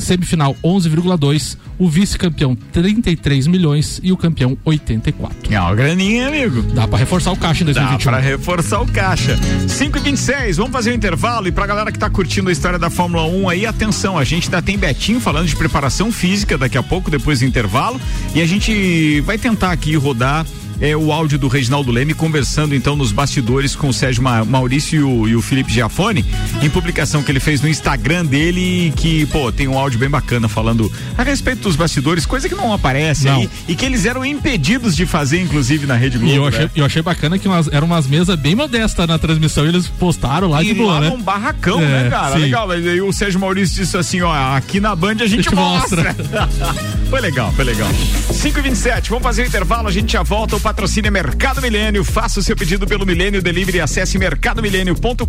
[0.00, 5.52] semifinal 11,2, o vice-campeão 33 milhões e o campeão 84.
[5.52, 6.62] É uma graninha, amigo.
[6.62, 7.98] Dá para reforçar o caixa em 2021.
[7.98, 9.38] Dá para reforçar o caixa.
[9.68, 12.52] 5 e 26 vamos fazer o um intervalo e pra galera que tá curtindo a
[12.52, 16.58] história da Fórmula 1 aí, atenção, a gente ainda tem Betinho falando de preparação física
[16.58, 18.00] daqui a pouco, depois do intervalo,
[18.34, 20.46] e a gente vai tentar aqui rodar
[20.80, 25.02] é, o áudio do Reginaldo Leme conversando então nos bastidores com o Sérgio Maurício e
[25.02, 26.24] o, e o Felipe Giafone,
[26.62, 30.48] em publicação que ele fez no Instagram dele, que, pô, tem um áudio bem bacana
[30.48, 33.40] falando a respeito dos bastidores, coisa que não aparece não.
[33.40, 36.32] aí e que eles eram impedidos de fazer, inclusive, na Rede Globo.
[36.32, 36.70] E eu achei, né?
[36.74, 40.62] eu achei bacana que umas, eram umas mesas bem modestas na transmissão, eles postaram lá
[40.62, 41.10] e de boa, né?
[41.10, 42.36] um barracão, né, é, né, cara?
[42.36, 42.42] Sim.
[42.42, 45.42] Legal, mas aí o Sérgio Maurício disse assim, ó, aqui na Band a gente, a
[45.42, 46.14] gente mostra.
[46.16, 46.48] mostra.
[47.10, 47.88] foi legal, foi legal.
[48.32, 51.60] 5 e 27 vamos fazer o intervalo, a gente já volta, o patrocínio é Mercado
[51.60, 52.04] Milênio.
[52.04, 55.24] Faça o seu pedido pelo Milênio Delivery e acesse mercadomilênio.com.br.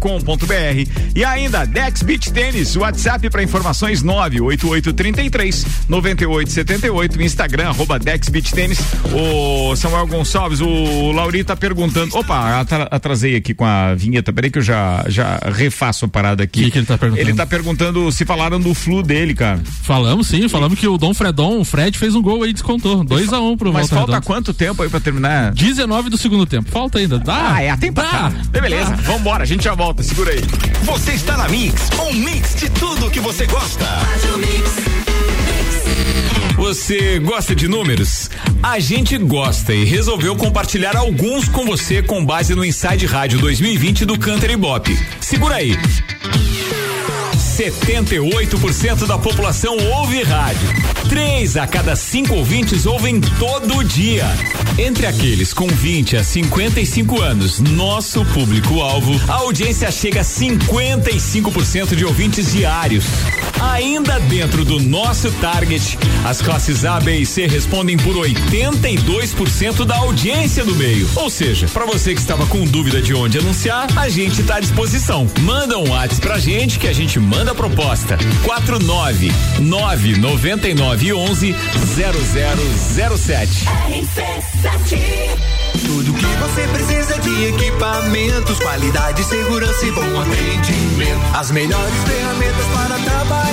[1.15, 8.79] E ainda Dex Beach Tênis, WhatsApp para informações 98833 9878, Instagram arroba Dex Beach Tênis.
[9.11, 12.15] O Samuel Gonçalves, o Lauri tá perguntando.
[12.15, 14.31] Opa, atrasei aqui com a vinheta.
[14.31, 16.61] Peraí que eu já já refaço a parada aqui.
[16.61, 17.27] O que, que ele tá perguntando?
[17.27, 19.59] Ele tá perguntando se falaram do flu dele, cara.
[19.81, 23.03] Falamos sim, falamos que o Dom Fredon, o Fred fez um gol aí descontou.
[23.03, 24.21] 2 a 1 um pro Mas falta Redonda.
[24.21, 25.30] quanto tempo aí para terminar?
[25.53, 26.69] 19 do segundo tempo.
[26.71, 27.19] Falta ainda.
[27.19, 27.53] Dá.
[27.55, 28.31] Ah, é, tempo dá.
[28.49, 28.95] Beleza, dá.
[28.97, 30.41] vambora, a gente já volta, segura aí.
[30.83, 33.85] Você está na Mix, um mix de tudo que você gosta.
[36.55, 38.29] Você gosta de números?
[38.61, 44.05] A gente gosta e resolveu compartilhar alguns com você com base no Inside Rádio 2020
[44.05, 44.95] do Canter Bop.
[45.19, 45.75] Segura aí.
[47.51, 50.69] 78% da população ouve rádio.
[51.09, 54.25] Três a cada cinco ouvintes ouvem todo dia.
[54.77, 62.05] Entre aqueles com 20 a 55 anos, nosso público-alvo, a audiência chega a 55% de
[62.05, 63.05] ouvintes diários.
[63.61, 69.97] Ainda dentro do nosso target, as classes A, B e C respondem por 82% da
[69.97, 71.07] audiência do meio.
[71.15, 74.59] Ou seja, para você que estava com dúvida de onde anunciar, a gente está à
[74.59, 75.27] disposição.
[75.41, 78.17] Manda um WhatsApp pra gente que a gente manda a proposta.
[78.43, 81.55] 49 999 11
[81.95, 83.65] 0007.
[85.85, 91.21] Tudo que você precisa de equipamentos, qualidade, segurança e bom atendimento.
[91.35, 93.50] As melhores ferramentas para trabalhar.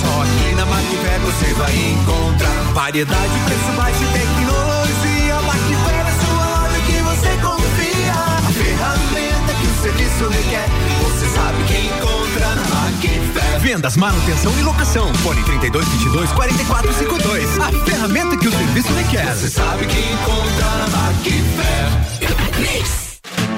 [0.00, 5.40] Só aqui na Macfer você vai encontrar variedade, preço baixo e tecnologia.
[5.42, 8.12] Macfer é sua loja que você confia.
[8.12, 10.68] A ferramenta que o serviço requer,
[11.02, 13.60] você sabe que encontra na Macfer.
[13.60, 15.14] Vendas, manutenção e locação.
[15.14, 17.60] Fone 32 22 44 52.
[17.60, 19.34] A ferramenta que o serviço requer.
[19.34, 21.44] Você sabe que encontra na Macfer.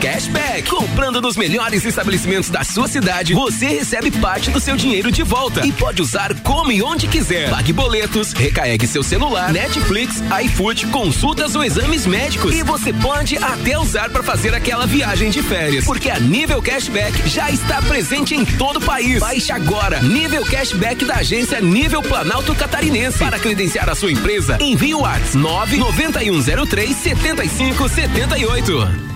[0.06, 0.70] Cashback.
[0.70, 5.66] Comprando nos melhores estabelecimentos da sua cidade, você recebe parte do seu dinheiro de volta
[5.66, 7.50] e pode usar como e onde quiser.
[7.50, 12.54] Pague boletos, recarregue seu celular, Netflix, iFood, consultas ou exames médicos.
[12.54, 15.84] E você pode até usar para fazer aquela viagem de férias.
[15.84, 19.18] Porque a Nível Cashback já está presente em todo o país.
[19.18, 23.18] Baixe agora Nível Cashback da agência Nível Planalto Catarinense.
[23.18, 29.15] Para credenciar a sua empresa, envie o WhatsApp 99103 7578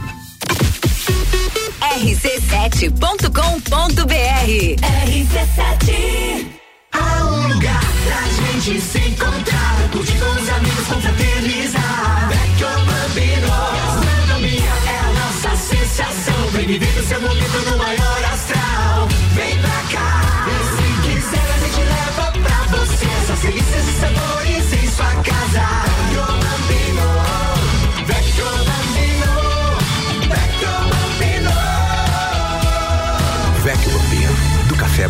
[1.80, 3.30] rc7.com.br
[5.06, 6.46] RC7
[6.92, 12.28] Há um lugar pra gente se encontrar, curtir com os amigos, confraternizar.
[12.28, 16.48] Vecchio Bambino, gastronomia é a nossa sensação.
[16.52, 18.49] Vem viver o seu momento no maior astral.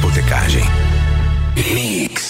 [0.00, 0.64] Botecagem.
[1.56, 2.29] Mix.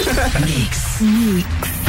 [0.01, 1.01] Mix.
[1.01, 1.80] Mix.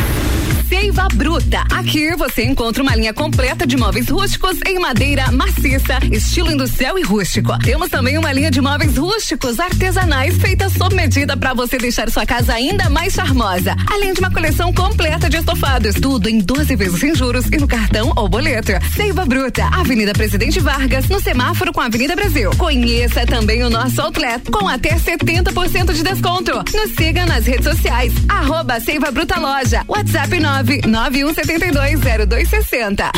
[0.73, 1.65] Seiva Bruta.
[1.71, 7.03] Aqui você encontra uma linha completa de móveis rústicos em madeira maciça, estilo industrial e
[7.03, 7.53] rústico.
[7.59, 12.25] Temos também uma linha de móveis rústicos artesanais feita sob medida para você deixar sua
[12.25, 13.77] casa ainda mais charmosa.
[13.93, 17.69] Além de uma coleção completa de estofados, tudo em 12 vezes sem juros e no
[17.69, 18.73] cartão ou boleto.
[18.97, 22.51] Seiva Bruta, Avenida Presidente Vargas, no semáforo com a Avenida Brasil.
[22.57, 26.65] Conheça também o nosso outlet com até 70% de desconto.
[26.73, 33.11] Nos siga nas redes sociais, arroba Seiva Bruta Loja, WhatsApp 9 991720260.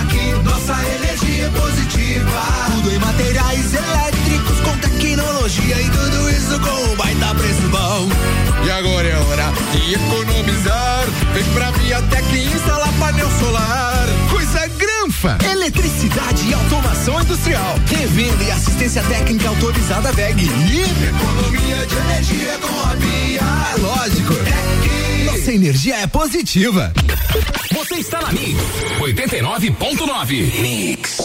[0.00, 2.42] Aqui nossa energia positiva.
[2.72, 8.08] Tudo em materiais elétricos com tecnologia e tudo isso com um baita preço bom.
[8.64, 11.04] E agora é hora de economizar.
[11.34, 13.89] Vem pra Viatec instalar painel solar.
[15.52, 17.74] Eletricidade e automação industrial.
[17.86, 20.44] Revenda e assistência técnica autorizada VEG.
[20.44, 23.40] E economia de energia com a Via.
[23.40, 25.09] É lógico.
[25.40, 26.92] Nossa energia é positiva.
[27.72, 28.60] Você está na Mix
[28.98, 30.60] 89.9.
[30.60, 31.18] Mix.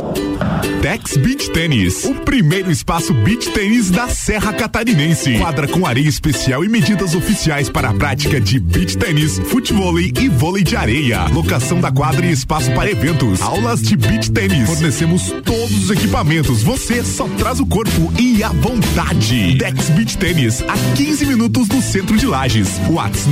[0.81, 5.37] Dex Beach Tênis, o primeiro espaço beach tênis da Serra Catarinense.
[5.37, 10.29] Quadra com areia especial e medidas oficiais para a prática de beach tênis, futebol e
[10.29, 11.25] vôlei de areia.
[11.25, 13.41] Locação da quadra e espaço para eventos.
[13.41, 14.69] Aulas de beach tênis.
[14.69, 16.61] Fornecemos todos os equipamentos.
[16.61, 19.55] Você só traz o corpo e a vontade.
[19.55, 22.69] Dex Beach Tênis, a 15 minutos do centro de Lages.
[22.89, 23.25] Whats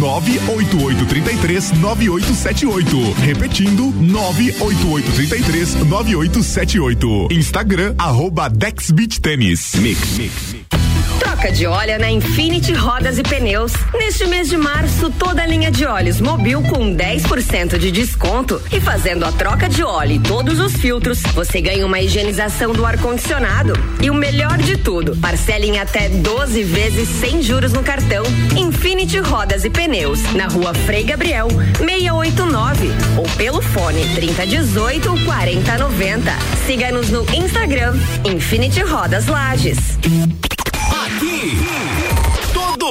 [0.73, 3.13] 98833 9878.
[3.23, 7.27] Repetindo, 98833 9878.
[7.31, 9.75] Instagram, arroba Dex Beach Tênis.
[9.75, 10.17] Mix.
[10.17, 10.92] Mix.
[11.23, 13.71] Troca de óleo na Infinity Rodas e Pneus.
[13.93, 18.61] Neste mês de março, toda a linha de óleos Mobil com 10% de desconto.
[18.73, 22.85] E fazendo a troca de óleo e todos os filtros, você ganha uma higienização do
[22.85, 23.71] ar-condicionado.
[24.01, 28.23] E o melhor de tudo, parcela em até 12 vezes sem juros no cartão.
[28.57, 32.91] Infinity Rodas e Pneus, na rua Frei Gabriel, 689.
[33.17, 36.31] Ou pelo fone 3018 4090.
[36.65, 39.97] Siga-nos no Instagram, Infinity Rodas Lages.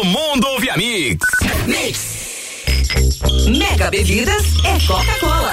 [0.05, 1.19] Mundo ouve a Mix.
[1.67, 2.23] Mix.
[3.47, 5.53] Mega Bebidas é Coca-Cola.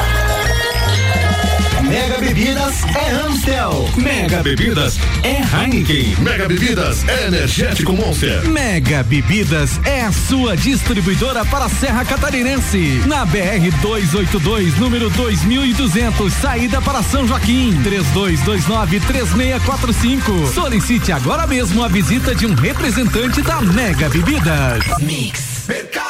[1.99, 3.89] Mega Bebidas é Amstel.
[3.97, 6.15] Mega Bebidas é Heineken.
[6.19, 8.47] Mega Bebidas é Energético Monster.
[8.47, 13.03] Mega Bebidas é a sua distribuidora para a Serra Catarinense.
[13.05, 17.77] Na BR 282, número 2200, saída para São Joaquim.
[17.83, 20.53] 3229-3645.
[20.53, 24.85] Solicite agora mesmo a visita de um representante da Mega Bebidas.
[25.01, 25.65] Mix.
[25.67, 26.08] Mercado.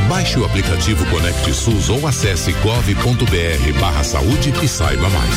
[0.09, 5.37] Baixe o aplicativo Conect SUS ou acesse gov.br barra saúde e saiba mais.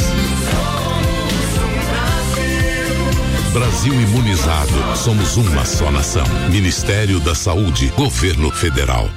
[3.52, 4.98] Brasil imunizado.
[4.98, 6.26] Somos uma só nação.
[6.50, 7.92] Ministério da Saúde.
[7.98, 9.10] Governo Federal.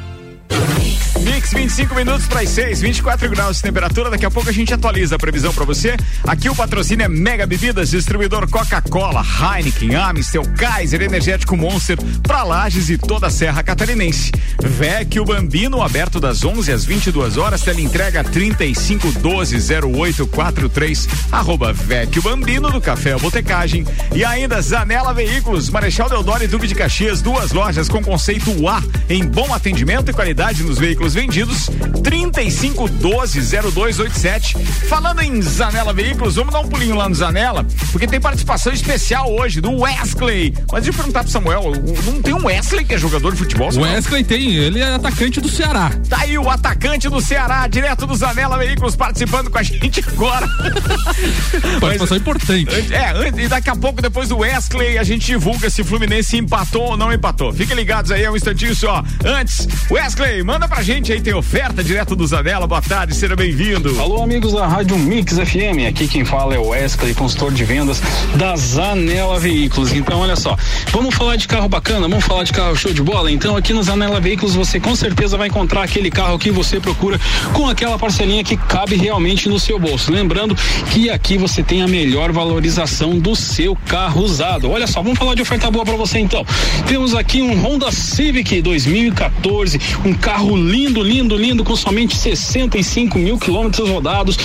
[0.48, 1.08] Mix.
[1.20, 4.10] Mix 25 minutos para as 6, 24 graus de temperatura.
[4.10, 5.96] Daqui a pouco a gente atualiza a previsão para você.
[6.24, 12.88] Aqui o patrocínio é Mega Bebidas, distribuidor Coca-Cola, Heineken, Amstel, Kaiser, Energético Monster, pra Lages
[12.88, 14.32] e toda a Serra Catarinense.
[14.62, 22.80] Vecchio Bambino, aberto das 11 às 22 horas, tela entrega 35120843, arroba Vecchio Bambino do
[22.80, 23.84] Café Botecagem.
[24.14, 28.82] E ainda Zanela Veículos, Marechal Deodoro e Duque de Caxias, duas lojas com conceito A
[29.08, 31.68] em bom atendimento e qualidade nos veículos vendidos.
[32.02, 34.56] 35120287.
[34.88, 39.34] Falando em Zanela Veículos, vamos dar um pulinho lá no Zanela, porque tem participação especial
[39.34, 40.54] hoje do Wesley.
[40.70, 41.72] Mas deixa eu perguntar pro Samuel,
[42.06, 43.68] não tem um Wesley que é jogador de futebol?
[43.74, 45.90] O Wesley tem, ele é atacante do Ceará.
[46.08, 50.46] Tá aí o atacante do Ceará, direto do Zanela Veículos, participando com a gente agora.
[51.80, 52.94] Participação Mas, importante.
[52.94, 56.90] É, e daqui a pouco, depois do Wesley, a gente divulga se o Fluminense empatou
[56.90, 57.52] ou não empatou.
[57.52, 59.02] Fiquem ligados aí, é um instantinho só.
[59.24, 62.66] Antes, Wesley, manda pra gente aí, tem oferta direto do Zanela.
[62.66, 63.98] Boa tarde, seja bem-vindo.
[63.98, 65.88] Alô, amigos da Rádio Mix FM.
[65.88, 68.02] Aqui quem fala é o Wesley, consultor de vendas
[68.34, 69.92] da Zanela Veículos.
[69.92, 70.54] Então, olha só,
[70.92, 73.32] vamos falar de carro bacana, vamos falar de carro show de bola.
[73.32, 77.18] Então, aqui no Zanela Veículos você com certeza vai encontrar aquele carro que você procura
[77.54, 80.12] com aquela parcelinha que cabe realmente no seu bolso.
[80.12, 80.54] Lembrando
[80.90, 84.70] que aqui você tem a melhor valorização do seu carro usado.
[84.70, 86.44] Olha só, vamos falar de oferta boa para você então.
[86.86, 93.38] Temos aqui um Honda Civic 2014, um carro lindo, lindo, lindo, com somente 65 mil
[93.38, 94.36] quilômetros rodados,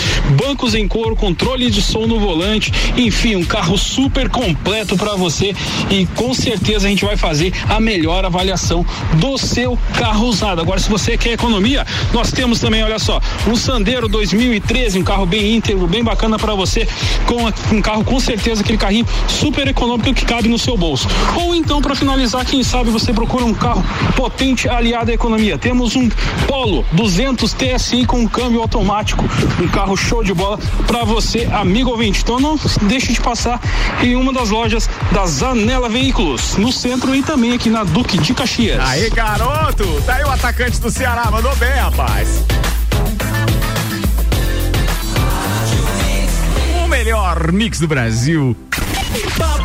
[0.42, 5.56] bancos em couro, controle de som no volante, enfim, um carro super completo para você
[5.90, 10.62] e com certeza a gente vai fazer a melhor avaliação do seu carro usado.
[10.62, 15.26] Agora, se você quer economia, nós temos também, olha só, um Sandero 2013, um carro
[15.26, 16.88] bem íntegro, bem bacana para você,
[17.26, 21.08] com um carro com certeza aquele carrinho super econômico que cabe no seu bolso.
[21.36, 23.84] Ou então, para finalizar, quem sabe você procura um carro
[24.16, 25.58] potente aliado à economia.
[25.64, 26.10] Temos um
[26.46, 29.24] Polo 200 TSI com câmbio automático,
[29.62, 32.22] um carro show de bola para você, amigo ouvinte.
[32.22, 33.62] Então não deixe de passar
[34.02, 38.34] em uma das lojas da Zanela Veículos, no centro e também aqui na Duque de
[38.34, 38.78] Caxias.
[38.86, 42.44] Aí, garoto, tá aí o atacante do Ceará, mandou bem, rapaz.
[46.84, 48.54] O melhor mix do Brasil.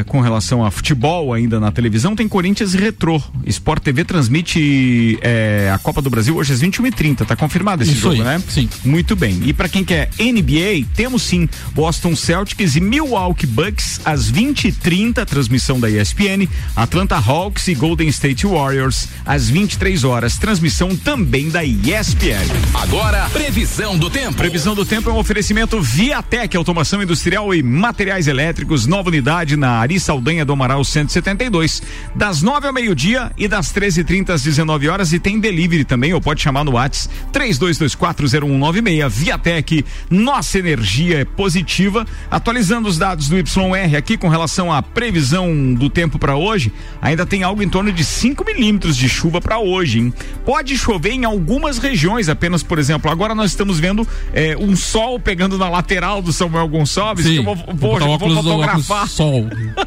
[0.08, 3.20] com relação a futebol ainda na televisão, tem Corinthians Retrô.
[3.46, 7.26] Sport TV transmite é, a Copa do Brasil hoje às 21h30.
[7.26, 8.42] Tá confirmado esse Isso jogo, aí, né?
[8.48, 8.68] sim.
[8.84, 9.40] Muito bem.
[9.44, 15.78] E para quem quer NBA, temos sim Boston Celtics e Milwaukee Bucks às 20h30, transmissão
[15.78, 16.48] da ESPN.
[16.76, 22.46] Atlanta Hawks e Golden State Warriors às 23 horas, transmissão também da ESPN.
[22.74, 24.34] Agora, previsão do tempo.
[24.34, 29.78] Previsão do tempo é um oferecimento Viatec Automação Industrial e Materiais Elétricos, nova unidade na
[29.78, 31.82] Ari Saldanha do Amaral 172,
[32.14, 36.20] das 9 ao meio-dia e das 13h30 às 19 horas e tem delivery também, ou
[36.20, 39.08] pode chamar no WhatsApp 32240196.
[39.08, 42.06] Viatec, nossa energia é positiva.
[42.30, 47.24] Atualizando os dados do YR aqui com relação à previsão do tempo para hoje, ainda
[47.26, 50.14] tem algo em torno de 5 milímetros de chuva para hoje, hein?
[50.44, 55.18] Pode chover em algumas regiões, apenas, por exemplo, agora nós estamos vendo é, um sol
[55.18, 59.08] pegando na lateral do Samuel Gonçalves, Sim, que eu vou, vou vou, fotografar.
[59.08, 59.46] sol.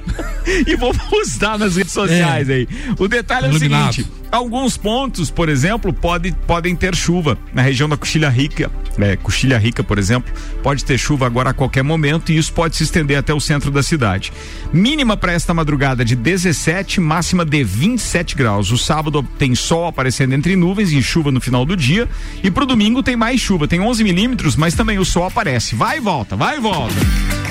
[0.68, 2.54] e vou postar nas redes sociais É.
[2.54, 2.68] aí.
[2.98, 3.90] O detalhe é Iluminado.
[3.90, 7.38] o seguinte: alguns pontos, por exemplo, pode, podem ter chuva.
[7.54, 11.54] Na região da Coxilha Rica, é, Coxilha Rica, por exemplo, pode ter chuva agora a
[11.54, 14.32] qualquer momento e isso pode se estender até o centro da cidade.
[14.72, 18.72] Mínima para esta madrugada de 17, máxima de 27 graus.
[18.72, 22.08] O sábado tem sol aparecendo entre nuvens e chuva no final do dia.
[22.44, 25.76] E pro domingo tem mais chuva, tem 11 milímetros, mas também o sol aparece.
[25.76, 26.94] Vai e volta, vai e volta.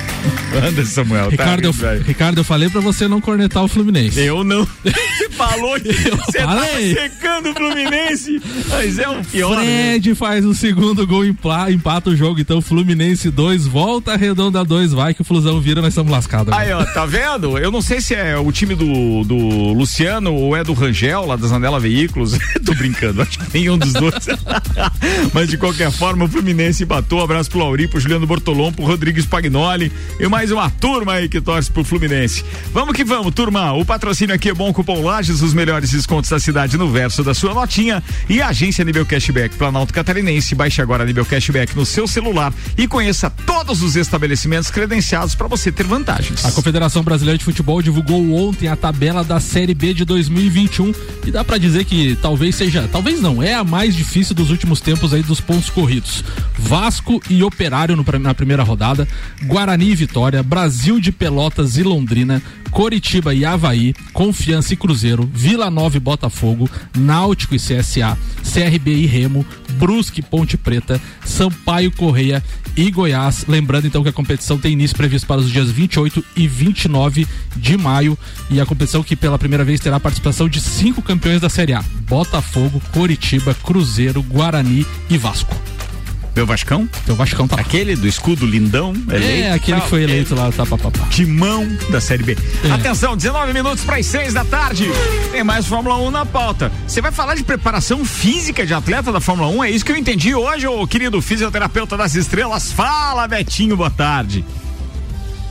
[0.65, 1.29] Anda, Samuel.
[1.29, 2.03] Ricardo, tá, eu.
[2.03, 4.19] Ricardo, eu falei pra você não cornetar o Fluminense.
[4.19, 4.67] Eu não.
[4.83, 6.93] Você falou que você falei.
[6.93, 8.39] secando o Fluminense,
[8.69, 9.57] mas é o pior.
[9.57, 9.63] né?
[9.93, 12.39] Fred faz o segundo gol, empata o jogo.
[12.39, 16.53] Então, Fluminense 2, volta redonda 2, vai que o Flusão vira, nós estamos lascados.
[16.53, 17.57] Aí, ó, tá vendo?
[17.57, 19.37] Eu não sei se é o time do, do
[19.73, 22.37] Luciano ou é do Rangel, lá da Zanela Veículos.
[22.65, 24.13] Tô brincando, acho que nenhum dos dois.
[25.33, 27.21] Mas de qualquer forma, o Fluminense empatou.
[27.23, 31.41] Abraço pro Lauri, pro Juliano Bortolom, pro Rodrigo Spagnoli e mais uma turma aí que
[31.41, 32.43] torce pro Fluminense.
[32.73, 33.73] Vamos que vamos, turma.
[33.73, 37.33] O patrocínio aqui é bom, cupom Lages, os melhores descontos da cidade no verso da
[37.33, 38.03] sua notinha.
[38.29, 40.55] E agência Nível Cashback Planalto Catarinense.
[40.55, 45.71] Baixe agora Nível Cashback no seu celular e conheça todos os estabelecimentos credenciados para você
[45.71, 46.45] ter vantagens.
[46.45, 50.93] A Confederação Brasileira de Futebol divulgou ontem a tabela da Série B de 2021
[51.25, 54.81] e dá pra dizer que talvez seja, talvez não, é a mais difícil dos últimos
[54.81, 56.23] tempos aí dos pontos corridos.
[56.57, 59.07] Vasco e Operário no, na primeira rodada,
[59.43, 62.41] Guarani e Vitória, Brasil de Pelotas e Londrina,
[62.73, 66.67] Coritiba e Havaí, Confiança e Cruzeiro, Vila Nova e Botafogo,
[66.97, 72.43] Náutico e CSA, CRB e Remo, Brusque Ponte Preta, Sampaio Correia
[72.75, 73.45] e Goiás.
[73.47, 77.77] Lembrando então que a competição tem início previsto para os dias 28 e 29 de
[77.77, 78.17] maio
[78.49, 81.73] e a competição que pela primeira vez terá a participação de cinco campeões da Série
[81.73, 85.55] A: Botafogo, Coritiba, Cruzeiro, Guarani e Vasco.
[86.35, 86.89] Meu Vascão?
[87.05, 87.57] Teu Vascão tá.
[87.57, 88.93] Aquele do escudo lindão?
[89.09, 91.05] É, aquele que foi eleito lá, tá, papapá.
[91.09, 92.37] Timão da Série B.
[92.63, 92.71] É.
[92.71, 94.87] Atenção, 19 minutos para as 6 da tarde.
[95.31, 96.71] Tem mais Fórmula 1 na pauta.
[96.87, 99.63] Você vai falar de preparação física de atleta da Fórmula 1?
[99.63, 102.71] É isso que eu entendi hoje, ô querido fisioterapeuta das estrelas.
[102.71, 104.43] Fala, Betinho, boa tarde.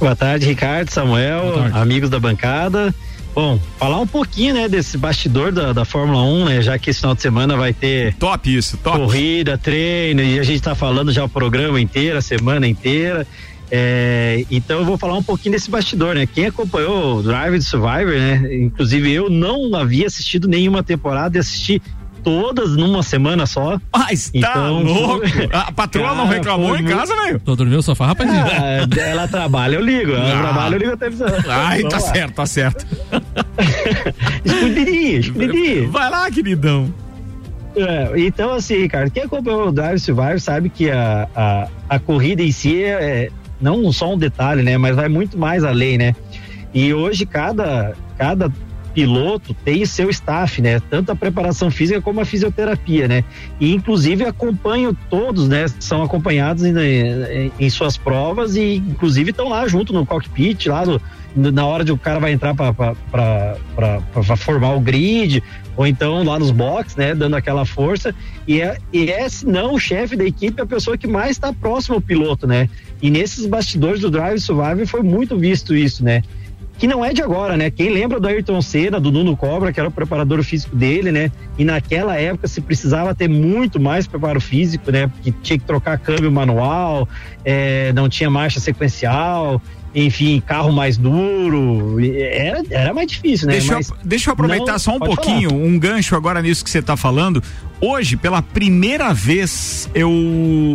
[0.00, 2.92] Boa tarde, Ricardo, Samuel, amigos da bancada.
[3.34, 7.00] Bom, falar um pouquinho, né, desse bastidor da, da Fórmula 1, né, já que esse
[7.00, 8.98] final de semana vai ter top isso, top.
[8.98, 13.26] corrida, treino, e a gente tá falando já o programa inteiro, a semana inteira.
[13.74, 16.26] É, então eu vou falar um pouquinho desse bastidor, né?
[16.26, 18.54] Quem acompanhou o Drive to Survivor, né?
[18.54, 21.80] Inclusive eu não havia assistido nenhuma temporada e assisti
[22.22, 23.80] todas numa semana só.
[23.92, 25.22] Mas tá louco?
[25.52, 27.40] A patroa não reclamou em casa, velho?
[27.40, 28.36] Tô dormindo no sofá, rapazinho?
[28.44, 30.12] Ah, ela trabalha, eu ligo.
[30.12, 30.42] Ela Ah.
[30.42, 31.28] trabalha, eu ligo a televisão.
[31.48, 32.00] Ai, tá lá.
[32.00, 32.86] certo, tá certo.
[34.44, 35.88] Escuderia, escuderia.
[35.88, 36.92] Vai lá, queridão.
[37.74, 42.42] É, então, assim, cara, quem acompanhou o Drive Survivor sabe que a, a, a corrida
[42.42, 43.28] em si é, é
[43.60, 44.76] não só um detalhe, né?
[44.76, 46.14] Mas vai muito mais além, né?
[46.74, 48.52] E hoje cada, cada
[48.95, 50.80] piloto tem seu staff, né?
[50.90, 53.24] Tanto a preparação física como a fisioterapia, né?
[53.61, 55.66] E inclusive acompanham todos, né?
[55.80, 60.84] São acompanhados em, em, em suas provas e inclusive estão lá junto no cockpit, lá
[60.84, 61.01] no,
[61.34, 65.43] na hora de o cara vai entrar para formar o grid,
[65.76, 68.14] ou então lá nos boxes, né, dando aquela força.
[68.47, 71.53] E é, e é se não o chefe da equipe, a pessoa que mais está
[71.53, 72.68] próximo ao piloto, né?
[73.01, 76.22] E nesses bastidores do Drive Survival foi muito visto isso, né?
[76.82, 77.70] Que não é de agora, né?
[77.70, 81.30] Quem lembra do Ayrton Senna, do Nuno Cobra, que era o preparador físico dele, né?
[81.56, 85.06] E naquela época se precisava ter muito mais preparo físico, né?
[85.06, 87.08] Porque tinha que trocar câmbio manual,
[87.44, 89.62] é, não tinha marcha sequencial,
[89.94, 91.98] enfim, carro mais duro.
[92.04, 93.52] Era, era mais difícil, né?
[93.52, 95.62] Deixa, Mas eu, deixa eu aproveitar não- só um pouquinho, falar.
[95.62, 97.40] um gancho agora nisso que você está falando.
[97.80, 100.10] Hoje, pela primeira vez, eu,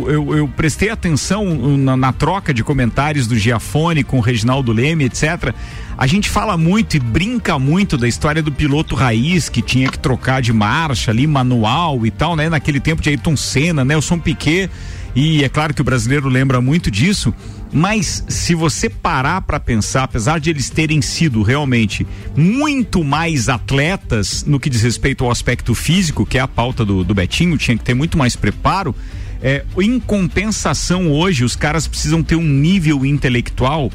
[0.06, 1.44] eu, eu prestei atenção
[1.76, 5.54] na, na troca de comentários do Giafone com o Reginaldo Leme, etc.
[5.98, 9.98] A gente fala muito e brinca muito da história do piloto raiz que tinha que
[9.98, 12.48] trocar de marcha ali, manual e tal, né?
[12.48, 14.70] Naquele tempo de Ayrton Senna, Nelson Piquet.
[15.16, 17.34] E é claro que o brasileiro lembra muito disso,
[17.72, 24.44] mas se você parar para pensar, apesar de eles terem sido realmente muito mais atletas
[24.46, 27.76] no que diz respeito ao aspecto físico, que é a pauta do, do Betinho, tinha
[27.76, 28.94] que ter muito mais preparo.
[29.42, 33.90] É, em compensação, hoje, os caras precisam ter um nível intelectual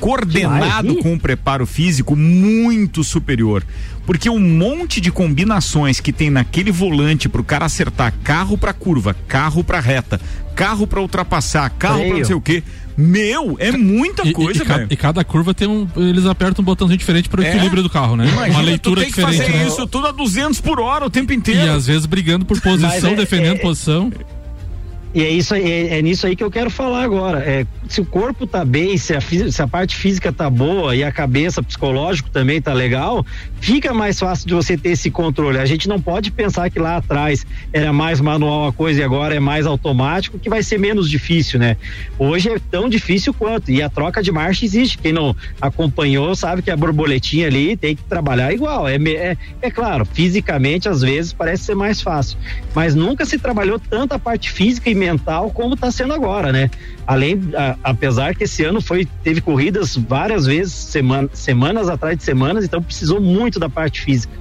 [0.00, 3.64] coordenado Demais, com um preparo físico muito superior.
[4.04, 9.16] Porque um monte de combinações que tem naquele volante pro cara acertar carro pra curva,
[9.26, 10.20] carro pra reta,
[10.54, 12.62] carro pra ultrapassar, carro pra não sei o quê.
[12.96, 15.86] Meu, é muita E- coisa, e, e, ca- e cada curva tem um.
[15.96, 17.48] Eles apertam um botãozinho diferente para o É?
[17.50, 18.26] equilíbrio do carro, né?
[18.26, 19.42] Imagina, Uma leitura tu tem que diferente.
[19.52, 19.66] fazer né?
[19.68, 21.66] isso tudo a 200 por hora o tempo inteiro.
[21.66, 24.10] E às vezes brigando por posição, Mas é- defendendo é- posição.
[25.14, 27.38] E é isso é, é, nisso aí que eu quero falar agora.
[27.38, 31.02] É, se o corpo tá bem, se a, se a parte física tá boa e
[31.02, 33.24] a cabeça, psicológico também tá legal,
[33.60, 35.58] fica mais fácil de você ter esse controle.
[35.58, 39.34] A gente não pode pensar que lá atrás era mais manual a coisa e agora
[39.34, 41.76] é mais automático, que vai ser menos difícil, né?
[42.18, 43.70] Hoje é tão difícil quanto.
[43.70, 44.98] E a troca de marcha existe.
[44.98, 48.86] Quem não acompanhou sabe que a borboletinha ali tem que trabalhar igual.
[48.86, 52.36] É, é, é claro, fisicamente às vezes parece ser mais fácil.
[52.74, 54.94] Mas nunca se trabalhou tanto a parte física e
[55.54, 56.70] como está sendo agora, né?
[57.06, 62.24] Além, a, apesar que esse ano foi teve corridas várias vezes, semana, semanas atrás de
[62.24, 64.32] semanas, então precisou muito da parte física.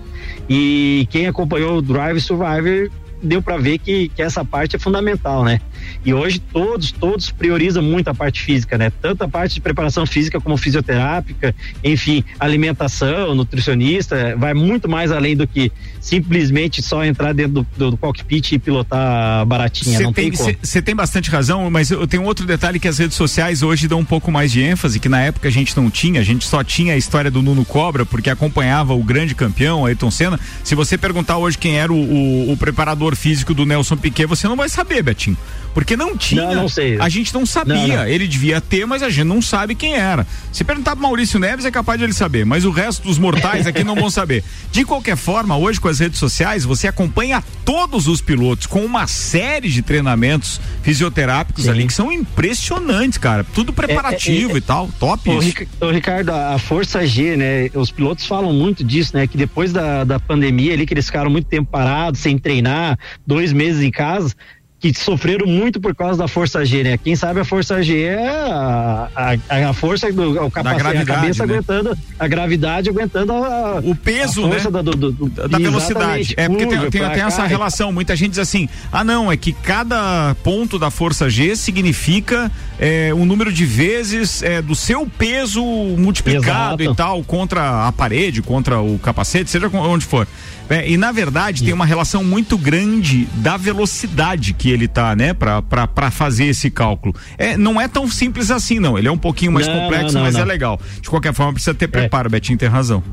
[0.49, 2.89] E quem acompanhou o Drive Survivor
[3.22, 5.59] deu para ver que, que essa parte é fundamental, né?
[6.06, 8.92] E hoje todos, todos priorizam muito a parte física, né?
[9.02, 15.36] Tanto a parte de preparação física como fisioterápica, enfim, alimentação, nutricionista, vai muito mais além
[15.36, 19.98] do que simplesmente só entrar dentro do, do cockpit e pilotar baratinha.
[19.98, 23.64] Você tem, tem, tem bastante razão, mas eu tenho outro detalhe que as redes sociais
[23.64, 26.24] hoje dão um pouco mais de ênfase, que na época a gente não tinha, a
[26.24, 30.40] gente só tinha a história do Nuno Cobra, porque acompanhava o grande campeão, Ayrton Senna.
[30.64, 34.48] Se você perguntar hoje quem era o, o, o preparador físico do Nelson Piquet, você
[34.48, 35.38] não vai saber, Betinho.
[35.76, 36.42] Porque não tinha.
[36.42, 36.98] Não, não sei.
[37.02, 37.76] A gente não sabia.
[37.76, 38.08] Não, não.
[38.08, 40.26] Ele devia ter, mas a gente não sabe quem era.
[40.50, 43.68] Se perguntar pro Maurício Neves, é capaz de ele saber, mas o resto dos mortais
[43.68, 44.42] aqui não vão saber.
[44.72, 49.06] De qualquer forma, hoje com as redes sociais, você acompanha todos os pilotos com uma
[49.06, 51.72] série de treinamentos fisioterápicos Sim.
[51.72, 53.44] ali que são impressionantes, cara.
[53.44, 54.90] Tudo preparativo é, é, é, e tal.
[54.98, 55.68] Top isso.
[55.82, 57.70] Ô, Ricardo, a Força G, né?
[57.74, 59.28] Os pilotos falam muito disso, né?
[59.28, 62.98] Que depois da, da pandemia ali, que eles ficaram muito tempo parados, sem treinar,
[63.28, 64.34] dois meses em casa,
[64.80, 66.98] que sofreram muito por causa da força G, né?
[66.98, 69.10] Quem sabe a força G é a,
[69.50, 71.54] a, a força do o capacete, a cabeça né?
[71.54, 74.60] aguentando a gravidade, aguentando a, o peso, né?
[74.60, 76.34] Da, do, do, da velocidade.
[76.38, 77.92] É porque tem, tem, tem essa relação.
[77.92, 83.14] Muita gente diz assim: ah, não, é que cada ponto da força G significa é,
[83.14, 86.94] um número de vezes é, do seu peso multiplicado Exato.
[86.94, 90.28] e tal contra a parede, contra o capacete, seja onde for.
[90.70, 95.34] É, e na verdade tem uma relação muito grande da velocidade que ele tá, né,
[95.34, 97.13] para fazer esse cálculo.
[97.38, 98.97] É, não é tão simples assim, não.
[98.97, 100.80] Ele é um pouquinho mais não, complexo, não, não, mas é legal.
[101.01, 101.88] De qualquer forma, precisa ter é.
[101.88, 102.32] preparo, é.
[102.32, 103.03] Betinho tem razão.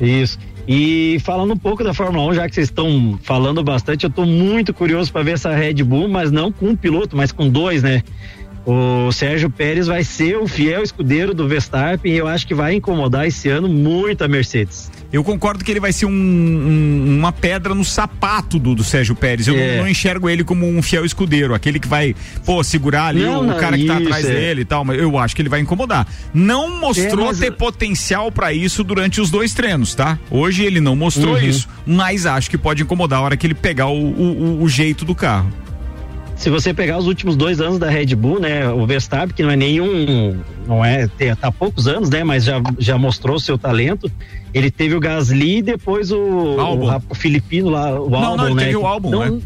[0.00, 0.38] Isso.
[0.66, 4.26] E falando um pouco da Fórmula 1, já que vocês estão falando bastante, eu estou
[4.26, 7.82] muito curioso para ver essa Red Bull, mas não com um piloto, mas com dois,
[7.82, 8.02] né?
[8.64, 12.74] O Sérgio Pérez vai ser o fiel escudeiro do Verstappen e eu acho que vai
[12.74, 14.88] incomodar esse ano muito a Mercedes.
[15.12, 19.14] Eu concordo que ele vai ser um, um, uma pedra no sapato do, do Sérgio
[19.14, 19.46] Pérez.
[19.46, 19.76] Eu é.
[19.76, 23.40] não, não, enxergo ele como um fiel escudeiro, aquele que vai, pô, segurar ali não,
[23.40, 24.32] o, não, cara que tá atrás é.
[24.32, 26.06] dele e tal, mas eu acho que ele vai incomodar.
[26.32, 27.38] Não mostrou é, mas...
[27.38, 30.18] ter potencial para isso durante os dois treinos, tá?
[30.30, 31.42] Hoje ele não mostrou uhum.
[31.42, 35.04] isso, mas acho que pode incomodar a hora que ele pegar o, o, o jeito
[35.04, 35.52] do carro
[36.42, 39.50] se você pegar os últimos dois anos da Red Bull, né, o Verstappen, que não
[39.52, 44.10] é nenhum, não é, tá há poucos anos, né, mas já, já mostrou seu talento.
[44.54, 48.46] Ele teve o Gasly e depois o, o, o, filipino lá, o não, álbum, não,
[48.46, 48.64] ele né?
[48.64, 49.40] Teve o álbum, né?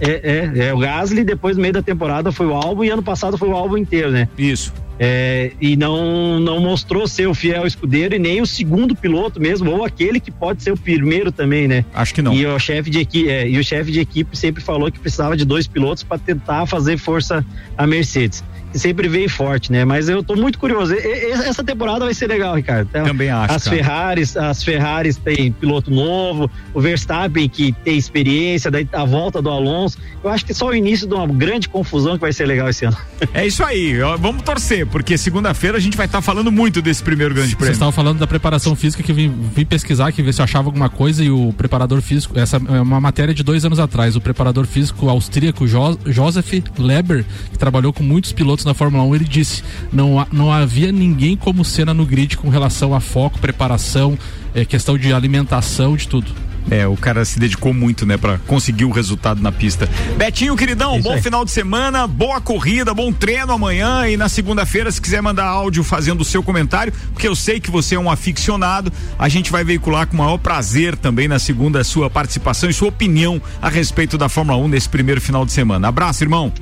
[0.00, 3.02] É, é, é, o Gasly, depois no meio da temporada foi o álbum e ano
[3.02, 4.28] passado foi o álbum inteiro, né?
[4.38, 4.72] Isso.
[5.00, 9.70] É, e não, não mostrou ser o fiel escudeiro e nem o segundo piloto mesmo,
[9.70, 11.84] ou aquele que pode ser o primeiro também, né?
[11.94, 12.34] Acho que não.
[12.34, 15.36] E o chefe de equipe, é, e o chefe de equipe sempre falou que precisava
[15.36, 17.44] de dois pilotos para tentar fazer força
[17.76, 18.42] à Mercedes
[18.74, 19.84] sempre veio forte, né?
[19.84, 20.94] Mas eu tô muito curioso.
[20.94, 22.88] E, e, essa temporada vai ser legal, Ricardo.
[22.90, 23.54] Então, Também acho.
[23.54, 23.76] As cara.
[23.76, 29.50] Ferraris, as Ferraris tem piloto novo, o Verstappen que tem experiência, daí a volta do
[29.50, 29.98] Alonso.
[30.22, 32.84] Eu acho que só o início de uma grande confusão que vai ser legal esse
[32.84, 32.96] ano.
[33.34, 33.98] É isso aí.
[34.18, 37.66] Vamos torcer, porque segunda-feira a gente vai estar tá falando muito desse primeiro grande prêmio.
[37.66, 40.44] Vocês estavam falando da preparação física que eu vim, vim pesquisar, que ver se eu
[40.44, 44.16] achava alguma coisa e o preparador físico, essa é uma matéria de dois anos atrás,
[44.16, 49.14] o preparador físico austríaco jo, Joseph Leber, que trabalhou com muitos pilotos na Fórmula 1,
[49.14, 54.18] ele disse: não, não havia ninguém como cena no grid com relação a foco, preparação,
[54.54, 56.48] é, questão de alimentação, de tudo.
[56.70, 59.88] É, o cara se dedicou muito, né, para conseguir o resultado na pista.
[60.16, 65.00] Betinho, queridão, bom final de semana, boa corrida, bom treino amanhã e na segunda-feira, se
[65.00, 68.92] quiser mandar áudio fazendo o seu comentário, porque eu sei que você é um aficionado,
[69.18, 72.74] a gente vai veicular com o maior prazer também na segunda a sua participação e
[72.74, 75.88] sua opinião a respeito da Fórmula 1 nesse primeiro final de semana.
[75.88, 76.52] Abraço, irmão.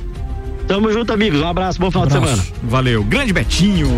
[0.66, 1.40] Tamo junto, amigos.
[1.40, 2.46] Um abraço, bom final um de semana.
[2.62, 3.04] Valeu.
[3.04, 3.88] Grande Betinho.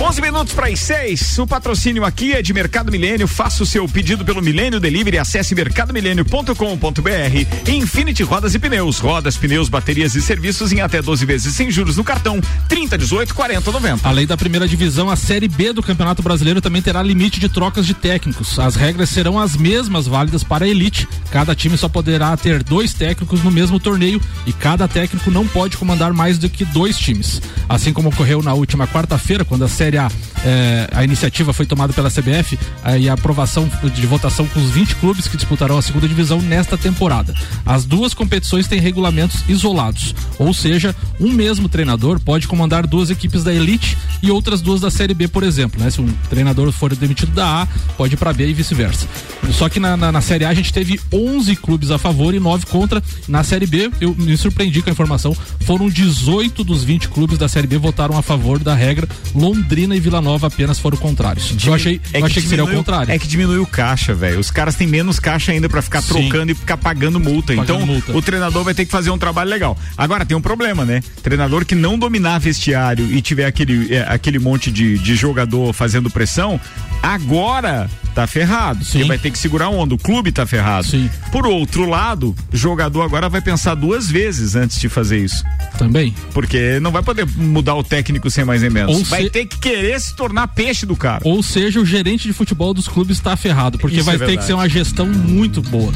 [0.00, 1.38] 11 minutos para as 6.
[1.38, 3.26] O patrocínio aqui é de Mercado Milênio.
[3.26, 5.18] Faça o seu pedido pelo Milênio Delivery.
[5.18, 7.68] Acesse mercadomilênio.com.br.
[7.68, 9.00] Infinity Rodas e Pneus.
[9.00, 12.40] Rodas, pneus, baterias e serviços em até 12 vezes sem juros no cartão.
[12.68, 14.08] 30, 18, 40, 90.
[14.08, 17.84] Além da primeira divisão, a Série B do Campeonato Brasileiro também terá limite de trocas
[17.84, 18.56] de técnicos.
[18.56, 21.08] As regras serão as mesmas válidas para a elite.
[21.32, 25.76] Cada time só poderá ter dois técnicos no mesmo torneio e cada técnico não pode
[25.76, 27.42] comandar mais do que dois times.
[27.68, 30.10] Assim como ocorreu na última quarta-feira, quando a Série A,
[30.44, 34.70] eh, a iniciativa foi tomada pela CBF eh, e a aprovação de votação com os
[34.70, 37.34] 20 clubes que disputarão a segunda divisão nesta temporada.
[37.64, 43.42] As duas competições têm regulamentos isolados, ou seja, um mesmo treinador pode comandar duas equipes
[43.42, 45.82] da elite e outras duas da Série B, por exemplo.
[45.82, 45.90] Né?
[45.90, 49.06] Se um treinador for demitido da A, pode ir para B e vice-versa.
[49.52, 52.40] Só que na, na, na Série A a gente teve 11 clubes a favor e
[52.40, 53.02] 9 contra.
[53.26, 57.48] Na Série B, eu me surpreendi com a informação, foram 18 dos 20 clubes da
[57.48, 59.08] Série B votaram a favor da regra.
[59.34, 61.54] Londrina e Vila Nova apenas foram contrários.
[61.64, 63.12] eu achei, É eu achei que, seria o contrário.
[63.12, 64.38] É que diminui o caixa, velho.
[64.40, 66.08] Os caras têm menos caixa ainda pra ficar Sim.
[66.28, 67.54] trocando e ficar pagando multa.
[67.54, 68.16] Pagando então, multa.
[68.16, 69.76] o treinador vai ter que fazer um trabalho legal.
[69.96, 71.00] Agora, tem um problema, né?
[71.22, 76.10] Treinador que não dominar vestiário e tiver aquele, é, aquele monte de, de jogador fazendo
[76.10, 76.60] pressão,
[77.02, 78.84] agora tá ferrado.
[78.84, 79.94] Porque vai ter que segurar onda.
[79.94, 80.88] O clube tá ferrado.
[81.30, 85.44] Por outro lado, o jogador agora vai pensar duas vezes antes de fazer isso.
[85.78, 86.14] Também.
[86.32, 88.96] Porque não vai poder mudar o técnico sem mais nem menos.
[88.96, 91.20] Ou vai se- ter que querer se tornar peixe do cara.
[91.24, 94.38] Ou seja, o gerente de futebol dos clubes está ferrado, porque Isso vai é ter
[94.38, 95.92] que ser uma gestão muito boa.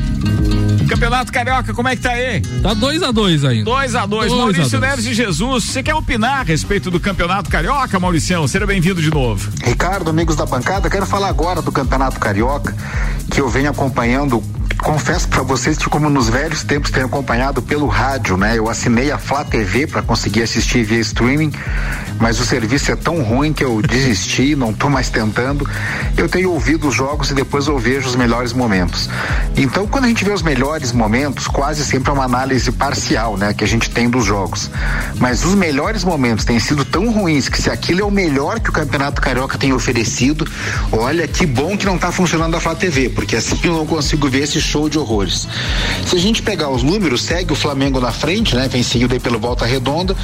[0.87, 2.43] Campeonato Carioca, como é que tá aí?
[2.63, 3.65] Tá 2 a 2 ainda.
[3.65, 4.83] 2 a 2 Dois a Maurício dois.
[4.83, 8.47] Neves de Jesus, você quer opinar a respeito do Campeonato Carioca, Mauricião?
[8.47, 9.51] Seja bem-vindo de novo.
[9.65, 12.77] Ricardo, amigos da bancada, quero falar agora do Campeonato Carioca,
[13.31, 14.43] que eu venho acompanhando.
[14.81, 18.59] Confesso para vocês que, como nos velhos tempos, tenho acompanhado pelo rádio, né?
[18.59, 21.53] Eu assinei a Flá TV para conseguir assistir via streaming,
[22.21, 25.69] mas o serviço é tão ruim que eu desisti, não tô mais tentando.
[26.17, 29.09] Eu tenho ouvido os jogos e depois eu vejo os melhores momentos.
[29.57, 33.53] Então, quando a gente vê os melhores momentos, quase sempre é uma análise parcial, né?
[33.53, 34.71] Que a gente tem dos jogos.
[35.19, 38.71] Mas os melhores momentos têm sido tão ruins que se aquilo é o melhor que
[38.71, 40.47] o Campeonato Carioca tem oferecido,
[40.91, 44.29] olha que bom que não tá funcionando a Flá TV, porque assim eu não consigo
[44.29, 45.49] ver esse show de horrores.
[46.07, 48.69] Se a gente pegar os números, segue o Flamengo na frente, né?
[48.69, 50.17] Vem seguido aí pelo Volta Redonda.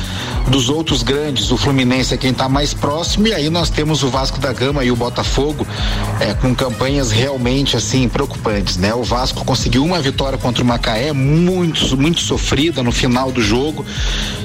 [0.49, 4.09] Dos outros grandes, o Fluminense é quem tá mais próximo, e aí nós temos o
[4.09, 5.67] Vasco da Gama e o Botafogo
[6.21, 8.95] é, com campanhas realmente assim preocupantes, né?
[8.95, 13.85] O Vasco conseguiu uma vitória contra o Macaé, muito, muito sofrida no final do jogo.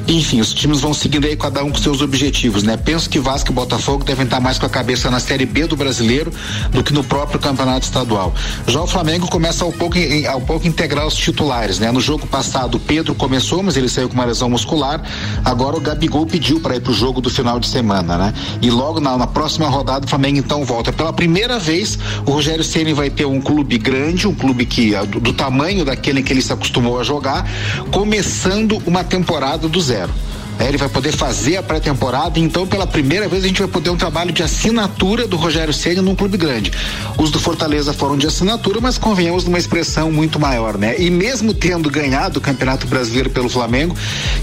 [0.07, 2.75] Enfim, os times vão seguindo aí cada um com seus objetivos, né?
[2.75, 5.75] Penso que Vasco e Botafogo devem estar mais com a cabeça na Série B do
[5.75, 6.31] brasileiro
[6.71, 8.33] do que no próprio campeonato estadual.
[8.67, 9.97] Já o Flamengo começa ao pouco,
[10.29, 11.91] ao pouco integrar os titulares, né?
[11.91, 15.01] No jogo passado, o Pedro começou, mas ele saiu com uma lesão muscular.
[15.43, 18.33] Agora o Gabigol pediu para ir pro jogo do final de semana, né?
[18.61, 20.93] E logo na, na próxima rodada, o Flamengo então volta.
[20.93, 25.03] Pela primeira vez, o Rogério Ceni vai ter um clube grande, um clube que ah,
[25.03, 27.45] do, do tamanho daquele que ele se acostumou a jogar,
[27.91, 30.13] começando uma temporada do zero.
[30.59, 33.89] É, ele vai poder fazer a pré-temporada, então pela primeira vez a gente vai poder
[33.89, 36.71] um trabalho de assinatura do Rogério Ceni num clube grande.
[37.17, 40.95] Os do Fortaleza foram de assinatura, mas convenhamos numa expressão muito maior, né?
[40.99, 43.95] E mesmo tendo ganhado o Campeonato Brasileiro pelo Flamengo,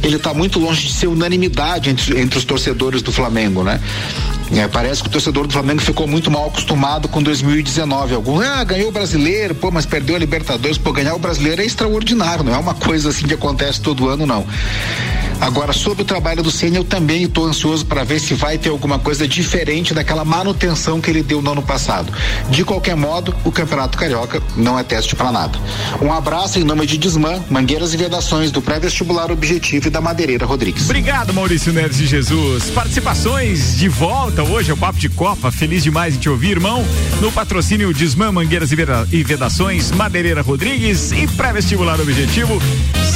[0.02, 3.80] ele está muito longe de ser unanimidade entre, entre os torcedores do Flamengo, né?
[4.52, 8.14] É, parece que o torcedor do Flamengo ficou muito mal acostumado com 2019.
[8.14, 10.76] Alguns, ah, ganhou o brasileiro, pô, mas perdeu a Libertadores.
[10.76, 14.26] Pô, ganhar o brasileiro é extraordinário, não é uma coisa assim que acontece todo ano,
[14.26, 14.44] não.
[15.40, 18.68] Agora, sobre o trabalho do Senna, eu também estou ansioso para ver se vai ter
[18.68, 22.12] alguma coisa diferente daquela manutenção que ele deu no ano passado.
[22.50, 25.58] De qualquer modo, o Campeonato Carioca não é teste para nada.
[26.02, 30.44] Um abraço em nome de Desmã, Mangueiras e Vedações do Pré-Vestibular Objetivo e da Madeireira
[30.44, 30.84] Rodrigues.
[30.84, 32.70] Obrigado, Maurício Neves de Jesus.
[32.70, 35.52] Participações de volta hoje ao Papo de Copa.
[35.52, 36.84] Feliz demais em te ouvir, irmão.
[37.20, 38.80] No patrocínio Desmã, Mangueiras e
[39.12, 42.60] e Vedações, Madeireira Rodrigues e Pré-Vestibular Objetivo.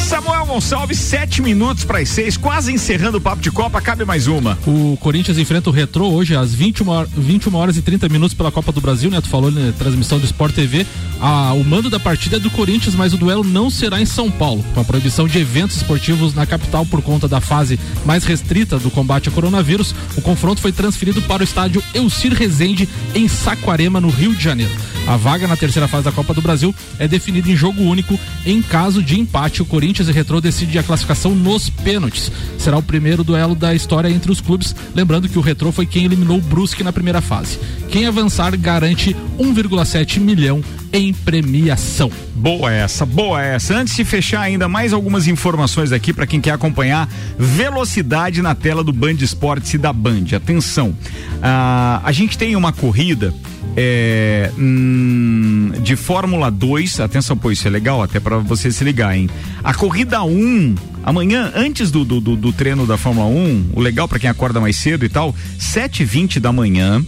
[0.06, 3.80] Samuel Gonçalves, sete minutos para as seis, quase encerrando o Papo de Copa.
[3.80, 4.56] Cabe mais uma.
[4.66, 8.52] O Corinthians enfrenta o Retrô hoje às 21, hor- 21 horas e 30 minutos pela
[8.52, 9.20] Copa do Brasil, né?
[9.20, 10.86] Tu falou na transmissão do Sport TV.
[11.20, 14.30] Ah, o mando da partida é do Corinthians, mas o duelo não será em São
[14.30, 18.78] Paulo, com a proibição de eventos esportivos na capital por conta da fase mais restrita
[18.78, 19.92] do combate ao coronavírus.
[20.16, 24.72] O confronto foi transferido para o estádio Elcir Rezende, em Saquarema, no Rio de Janeiro.
[25.06, 28.18] A vaga na terceira fase da Copa do Brasil é definida em jogo único.
[28.46, 32.32] Em caso de empate, o Corinthians e Retrô decidem a classificação nos pênaltis.
[32.58, 34.74] Será o primeiro duelo da história entre os clubes.
[34.94, 37.58] Lembrando que o Retrô foi quem eliminou o Brusque na primeira fase.
[37.90, 42.10] Quem avançar garante 1,7 milhão em premiação.
[42.34, 43.76] Boa essa, boa essa.
[43.76, 48.82] Antes de fechar ainda mais algumas informações aqui para quem quer acompanhar velocidade na tela
[48.82, 50.24] do Band Esportes e da Band.
[50.34, 50.96] Atenção,
[51.42, 53.34] ah, a gente tem uma corrida
[53.76, 57.00] é, hum, de Fórmula 2.
[57.00, 59.28] Atenção, pô, isso é legal até para você se ligar, hein?
[59.62, 64.08] A corrida 1 Amanhã, antes do, do, do, do treino da Fórmula 1, o legal
[64.08, 67.04] para quem acorda mais cedo e tal, 7h20 da manhã,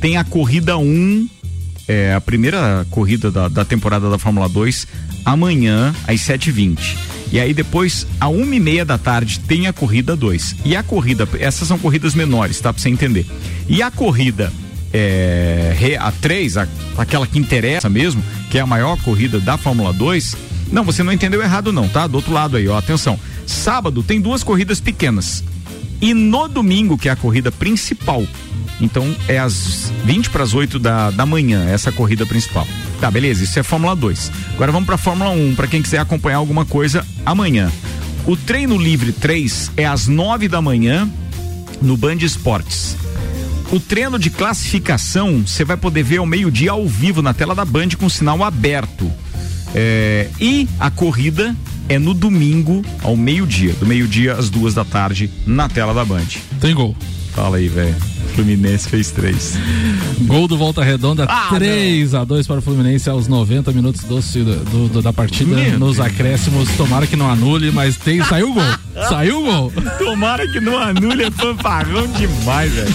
[0.00, 1.28] tem a corrida 1
[1.86, 4.86] é, a primeira corrida da, da temporada da Fórmula 2
[5.24, 6.96] amanhã às 7h20.
[7.30, 10.56] E aí depois, a uma e meia da tarde, tem a corrida 2.
[10.64, 12.72] E a corrida, essas são corridas menores, tá?
[12.72, 13.26] Pra você entender.
[13.68, 14.52] E a corrida
[14.96, 19.92] é, a 3, a, aquela que interessa mesmo, que é a maior corrida da Fórmula
[19.92, 20.36] 2.
[20.72, 22.06] Não, você não entendeu errado, não, tá?
[22.06, 23.18] Do outro lado aí, ó, atenção.
[23.46, 25.44] Sábado tem duas corridas pequenas.
[26.00, 28.26] E no domingo, que é a corrida principal,
[28.80, 32.66] então é às 20 para as 8 da, da manhã, essa corrida principal.
[33.00, 34.32] Tá, beleza, isso é Fórmula 2.
[34.54, 37.70] Agora vamos para Fórmula 1, para quem quiser acompanhar alguma coisa amanhã.
[38.26, 41.08] O treino livre 3 é às 9 da manhã
[41.80, 42.96] no Band Esportes.
[43.72, 47.64] O treino de classificação você vai poder ver ao meio-dia ao vivo na tela da
[47.64, 49.10] Band com sinal aberto.
[49.74, 51.54] É, e a corrida
[51.88, 56.26] é no domingo ao meio-dia, do meio-dia às duas da tarde, na tela da Band.
[56.60, 56.96] Tem gol.
[57.34, 57.94] Fala aí, velho.
[58.34, 59.58] Fluminense fez três.
[60.22, 64.20] Gol do Volta Redonda, ah, 3 a 2 para o Fluminense aos 90 minutos do,
[64.20, 65.54] do, do da partida.
[65.54, 68.64] Meu nos acréscimos, tomara que não anule, mas tem, saiu o gol.
[69.08, 69.72] saiu o gol.
[69.98, 72.94] Tomara que não anule, é fanfarrão demais, velho.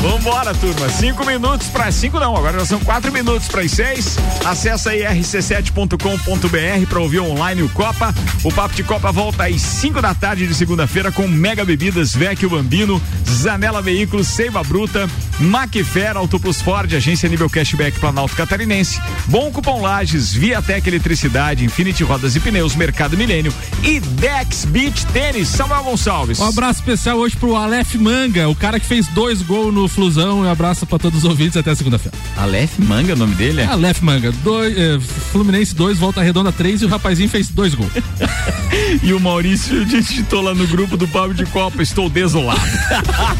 [0.00, 0.88] Vambora, turma.
[0.88, 2.34] Cinco minutos para cinco, não.
[2.34, 4.16] Agora já são quatro minutos para as seis.
[4.46, 8.14] Acesse aí rc7.com.br para ouvir online o Copa.
[8.42, 12.48] O Papo de Copa volta às 5 da tarde de segunda-feira com Mega Bebidas, Vecchio
[12.48, 15.06] Bambino, Zanela Veículos, Seiva Bruta,
[15.38, 22.02] Macfer, Auto Plus Ford, Agência Nível Cashback Planalto Catarinense, Bom Cupom Lages, Viatec Eletricidade, Infinity
[22.02, 26.38] Rodas e Pneus, Mercado Milênio e Dex Beach Tênis, Samuel Gonçalves.
[26.38, 30.40] Um abraço especial hoje pro Aleph Manga, o cara que fez dois gols no Flusão.
[30.40, 32.16] Um abraço para todos os ouvintes até segunda-feira.
[32.36, 33.60] Aleph Manga, o nome dele?
[33.62, 33.66] É?
[33.66, 34.32] Aleph Manga.
[34.42, 34.98] Dois, eh,
[35.32, 37.92] Fluminense 2, Volta Redonda 3 e o rapazinho fez dois gols.
[39.02, 42.60] e o Maurício digitou lá no grupo do Pablo de Copa, estou desolado.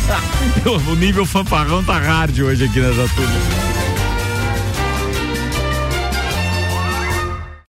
[0.90, 3.69] o nível fanfarrão tá hard hoje aqui nessa turma.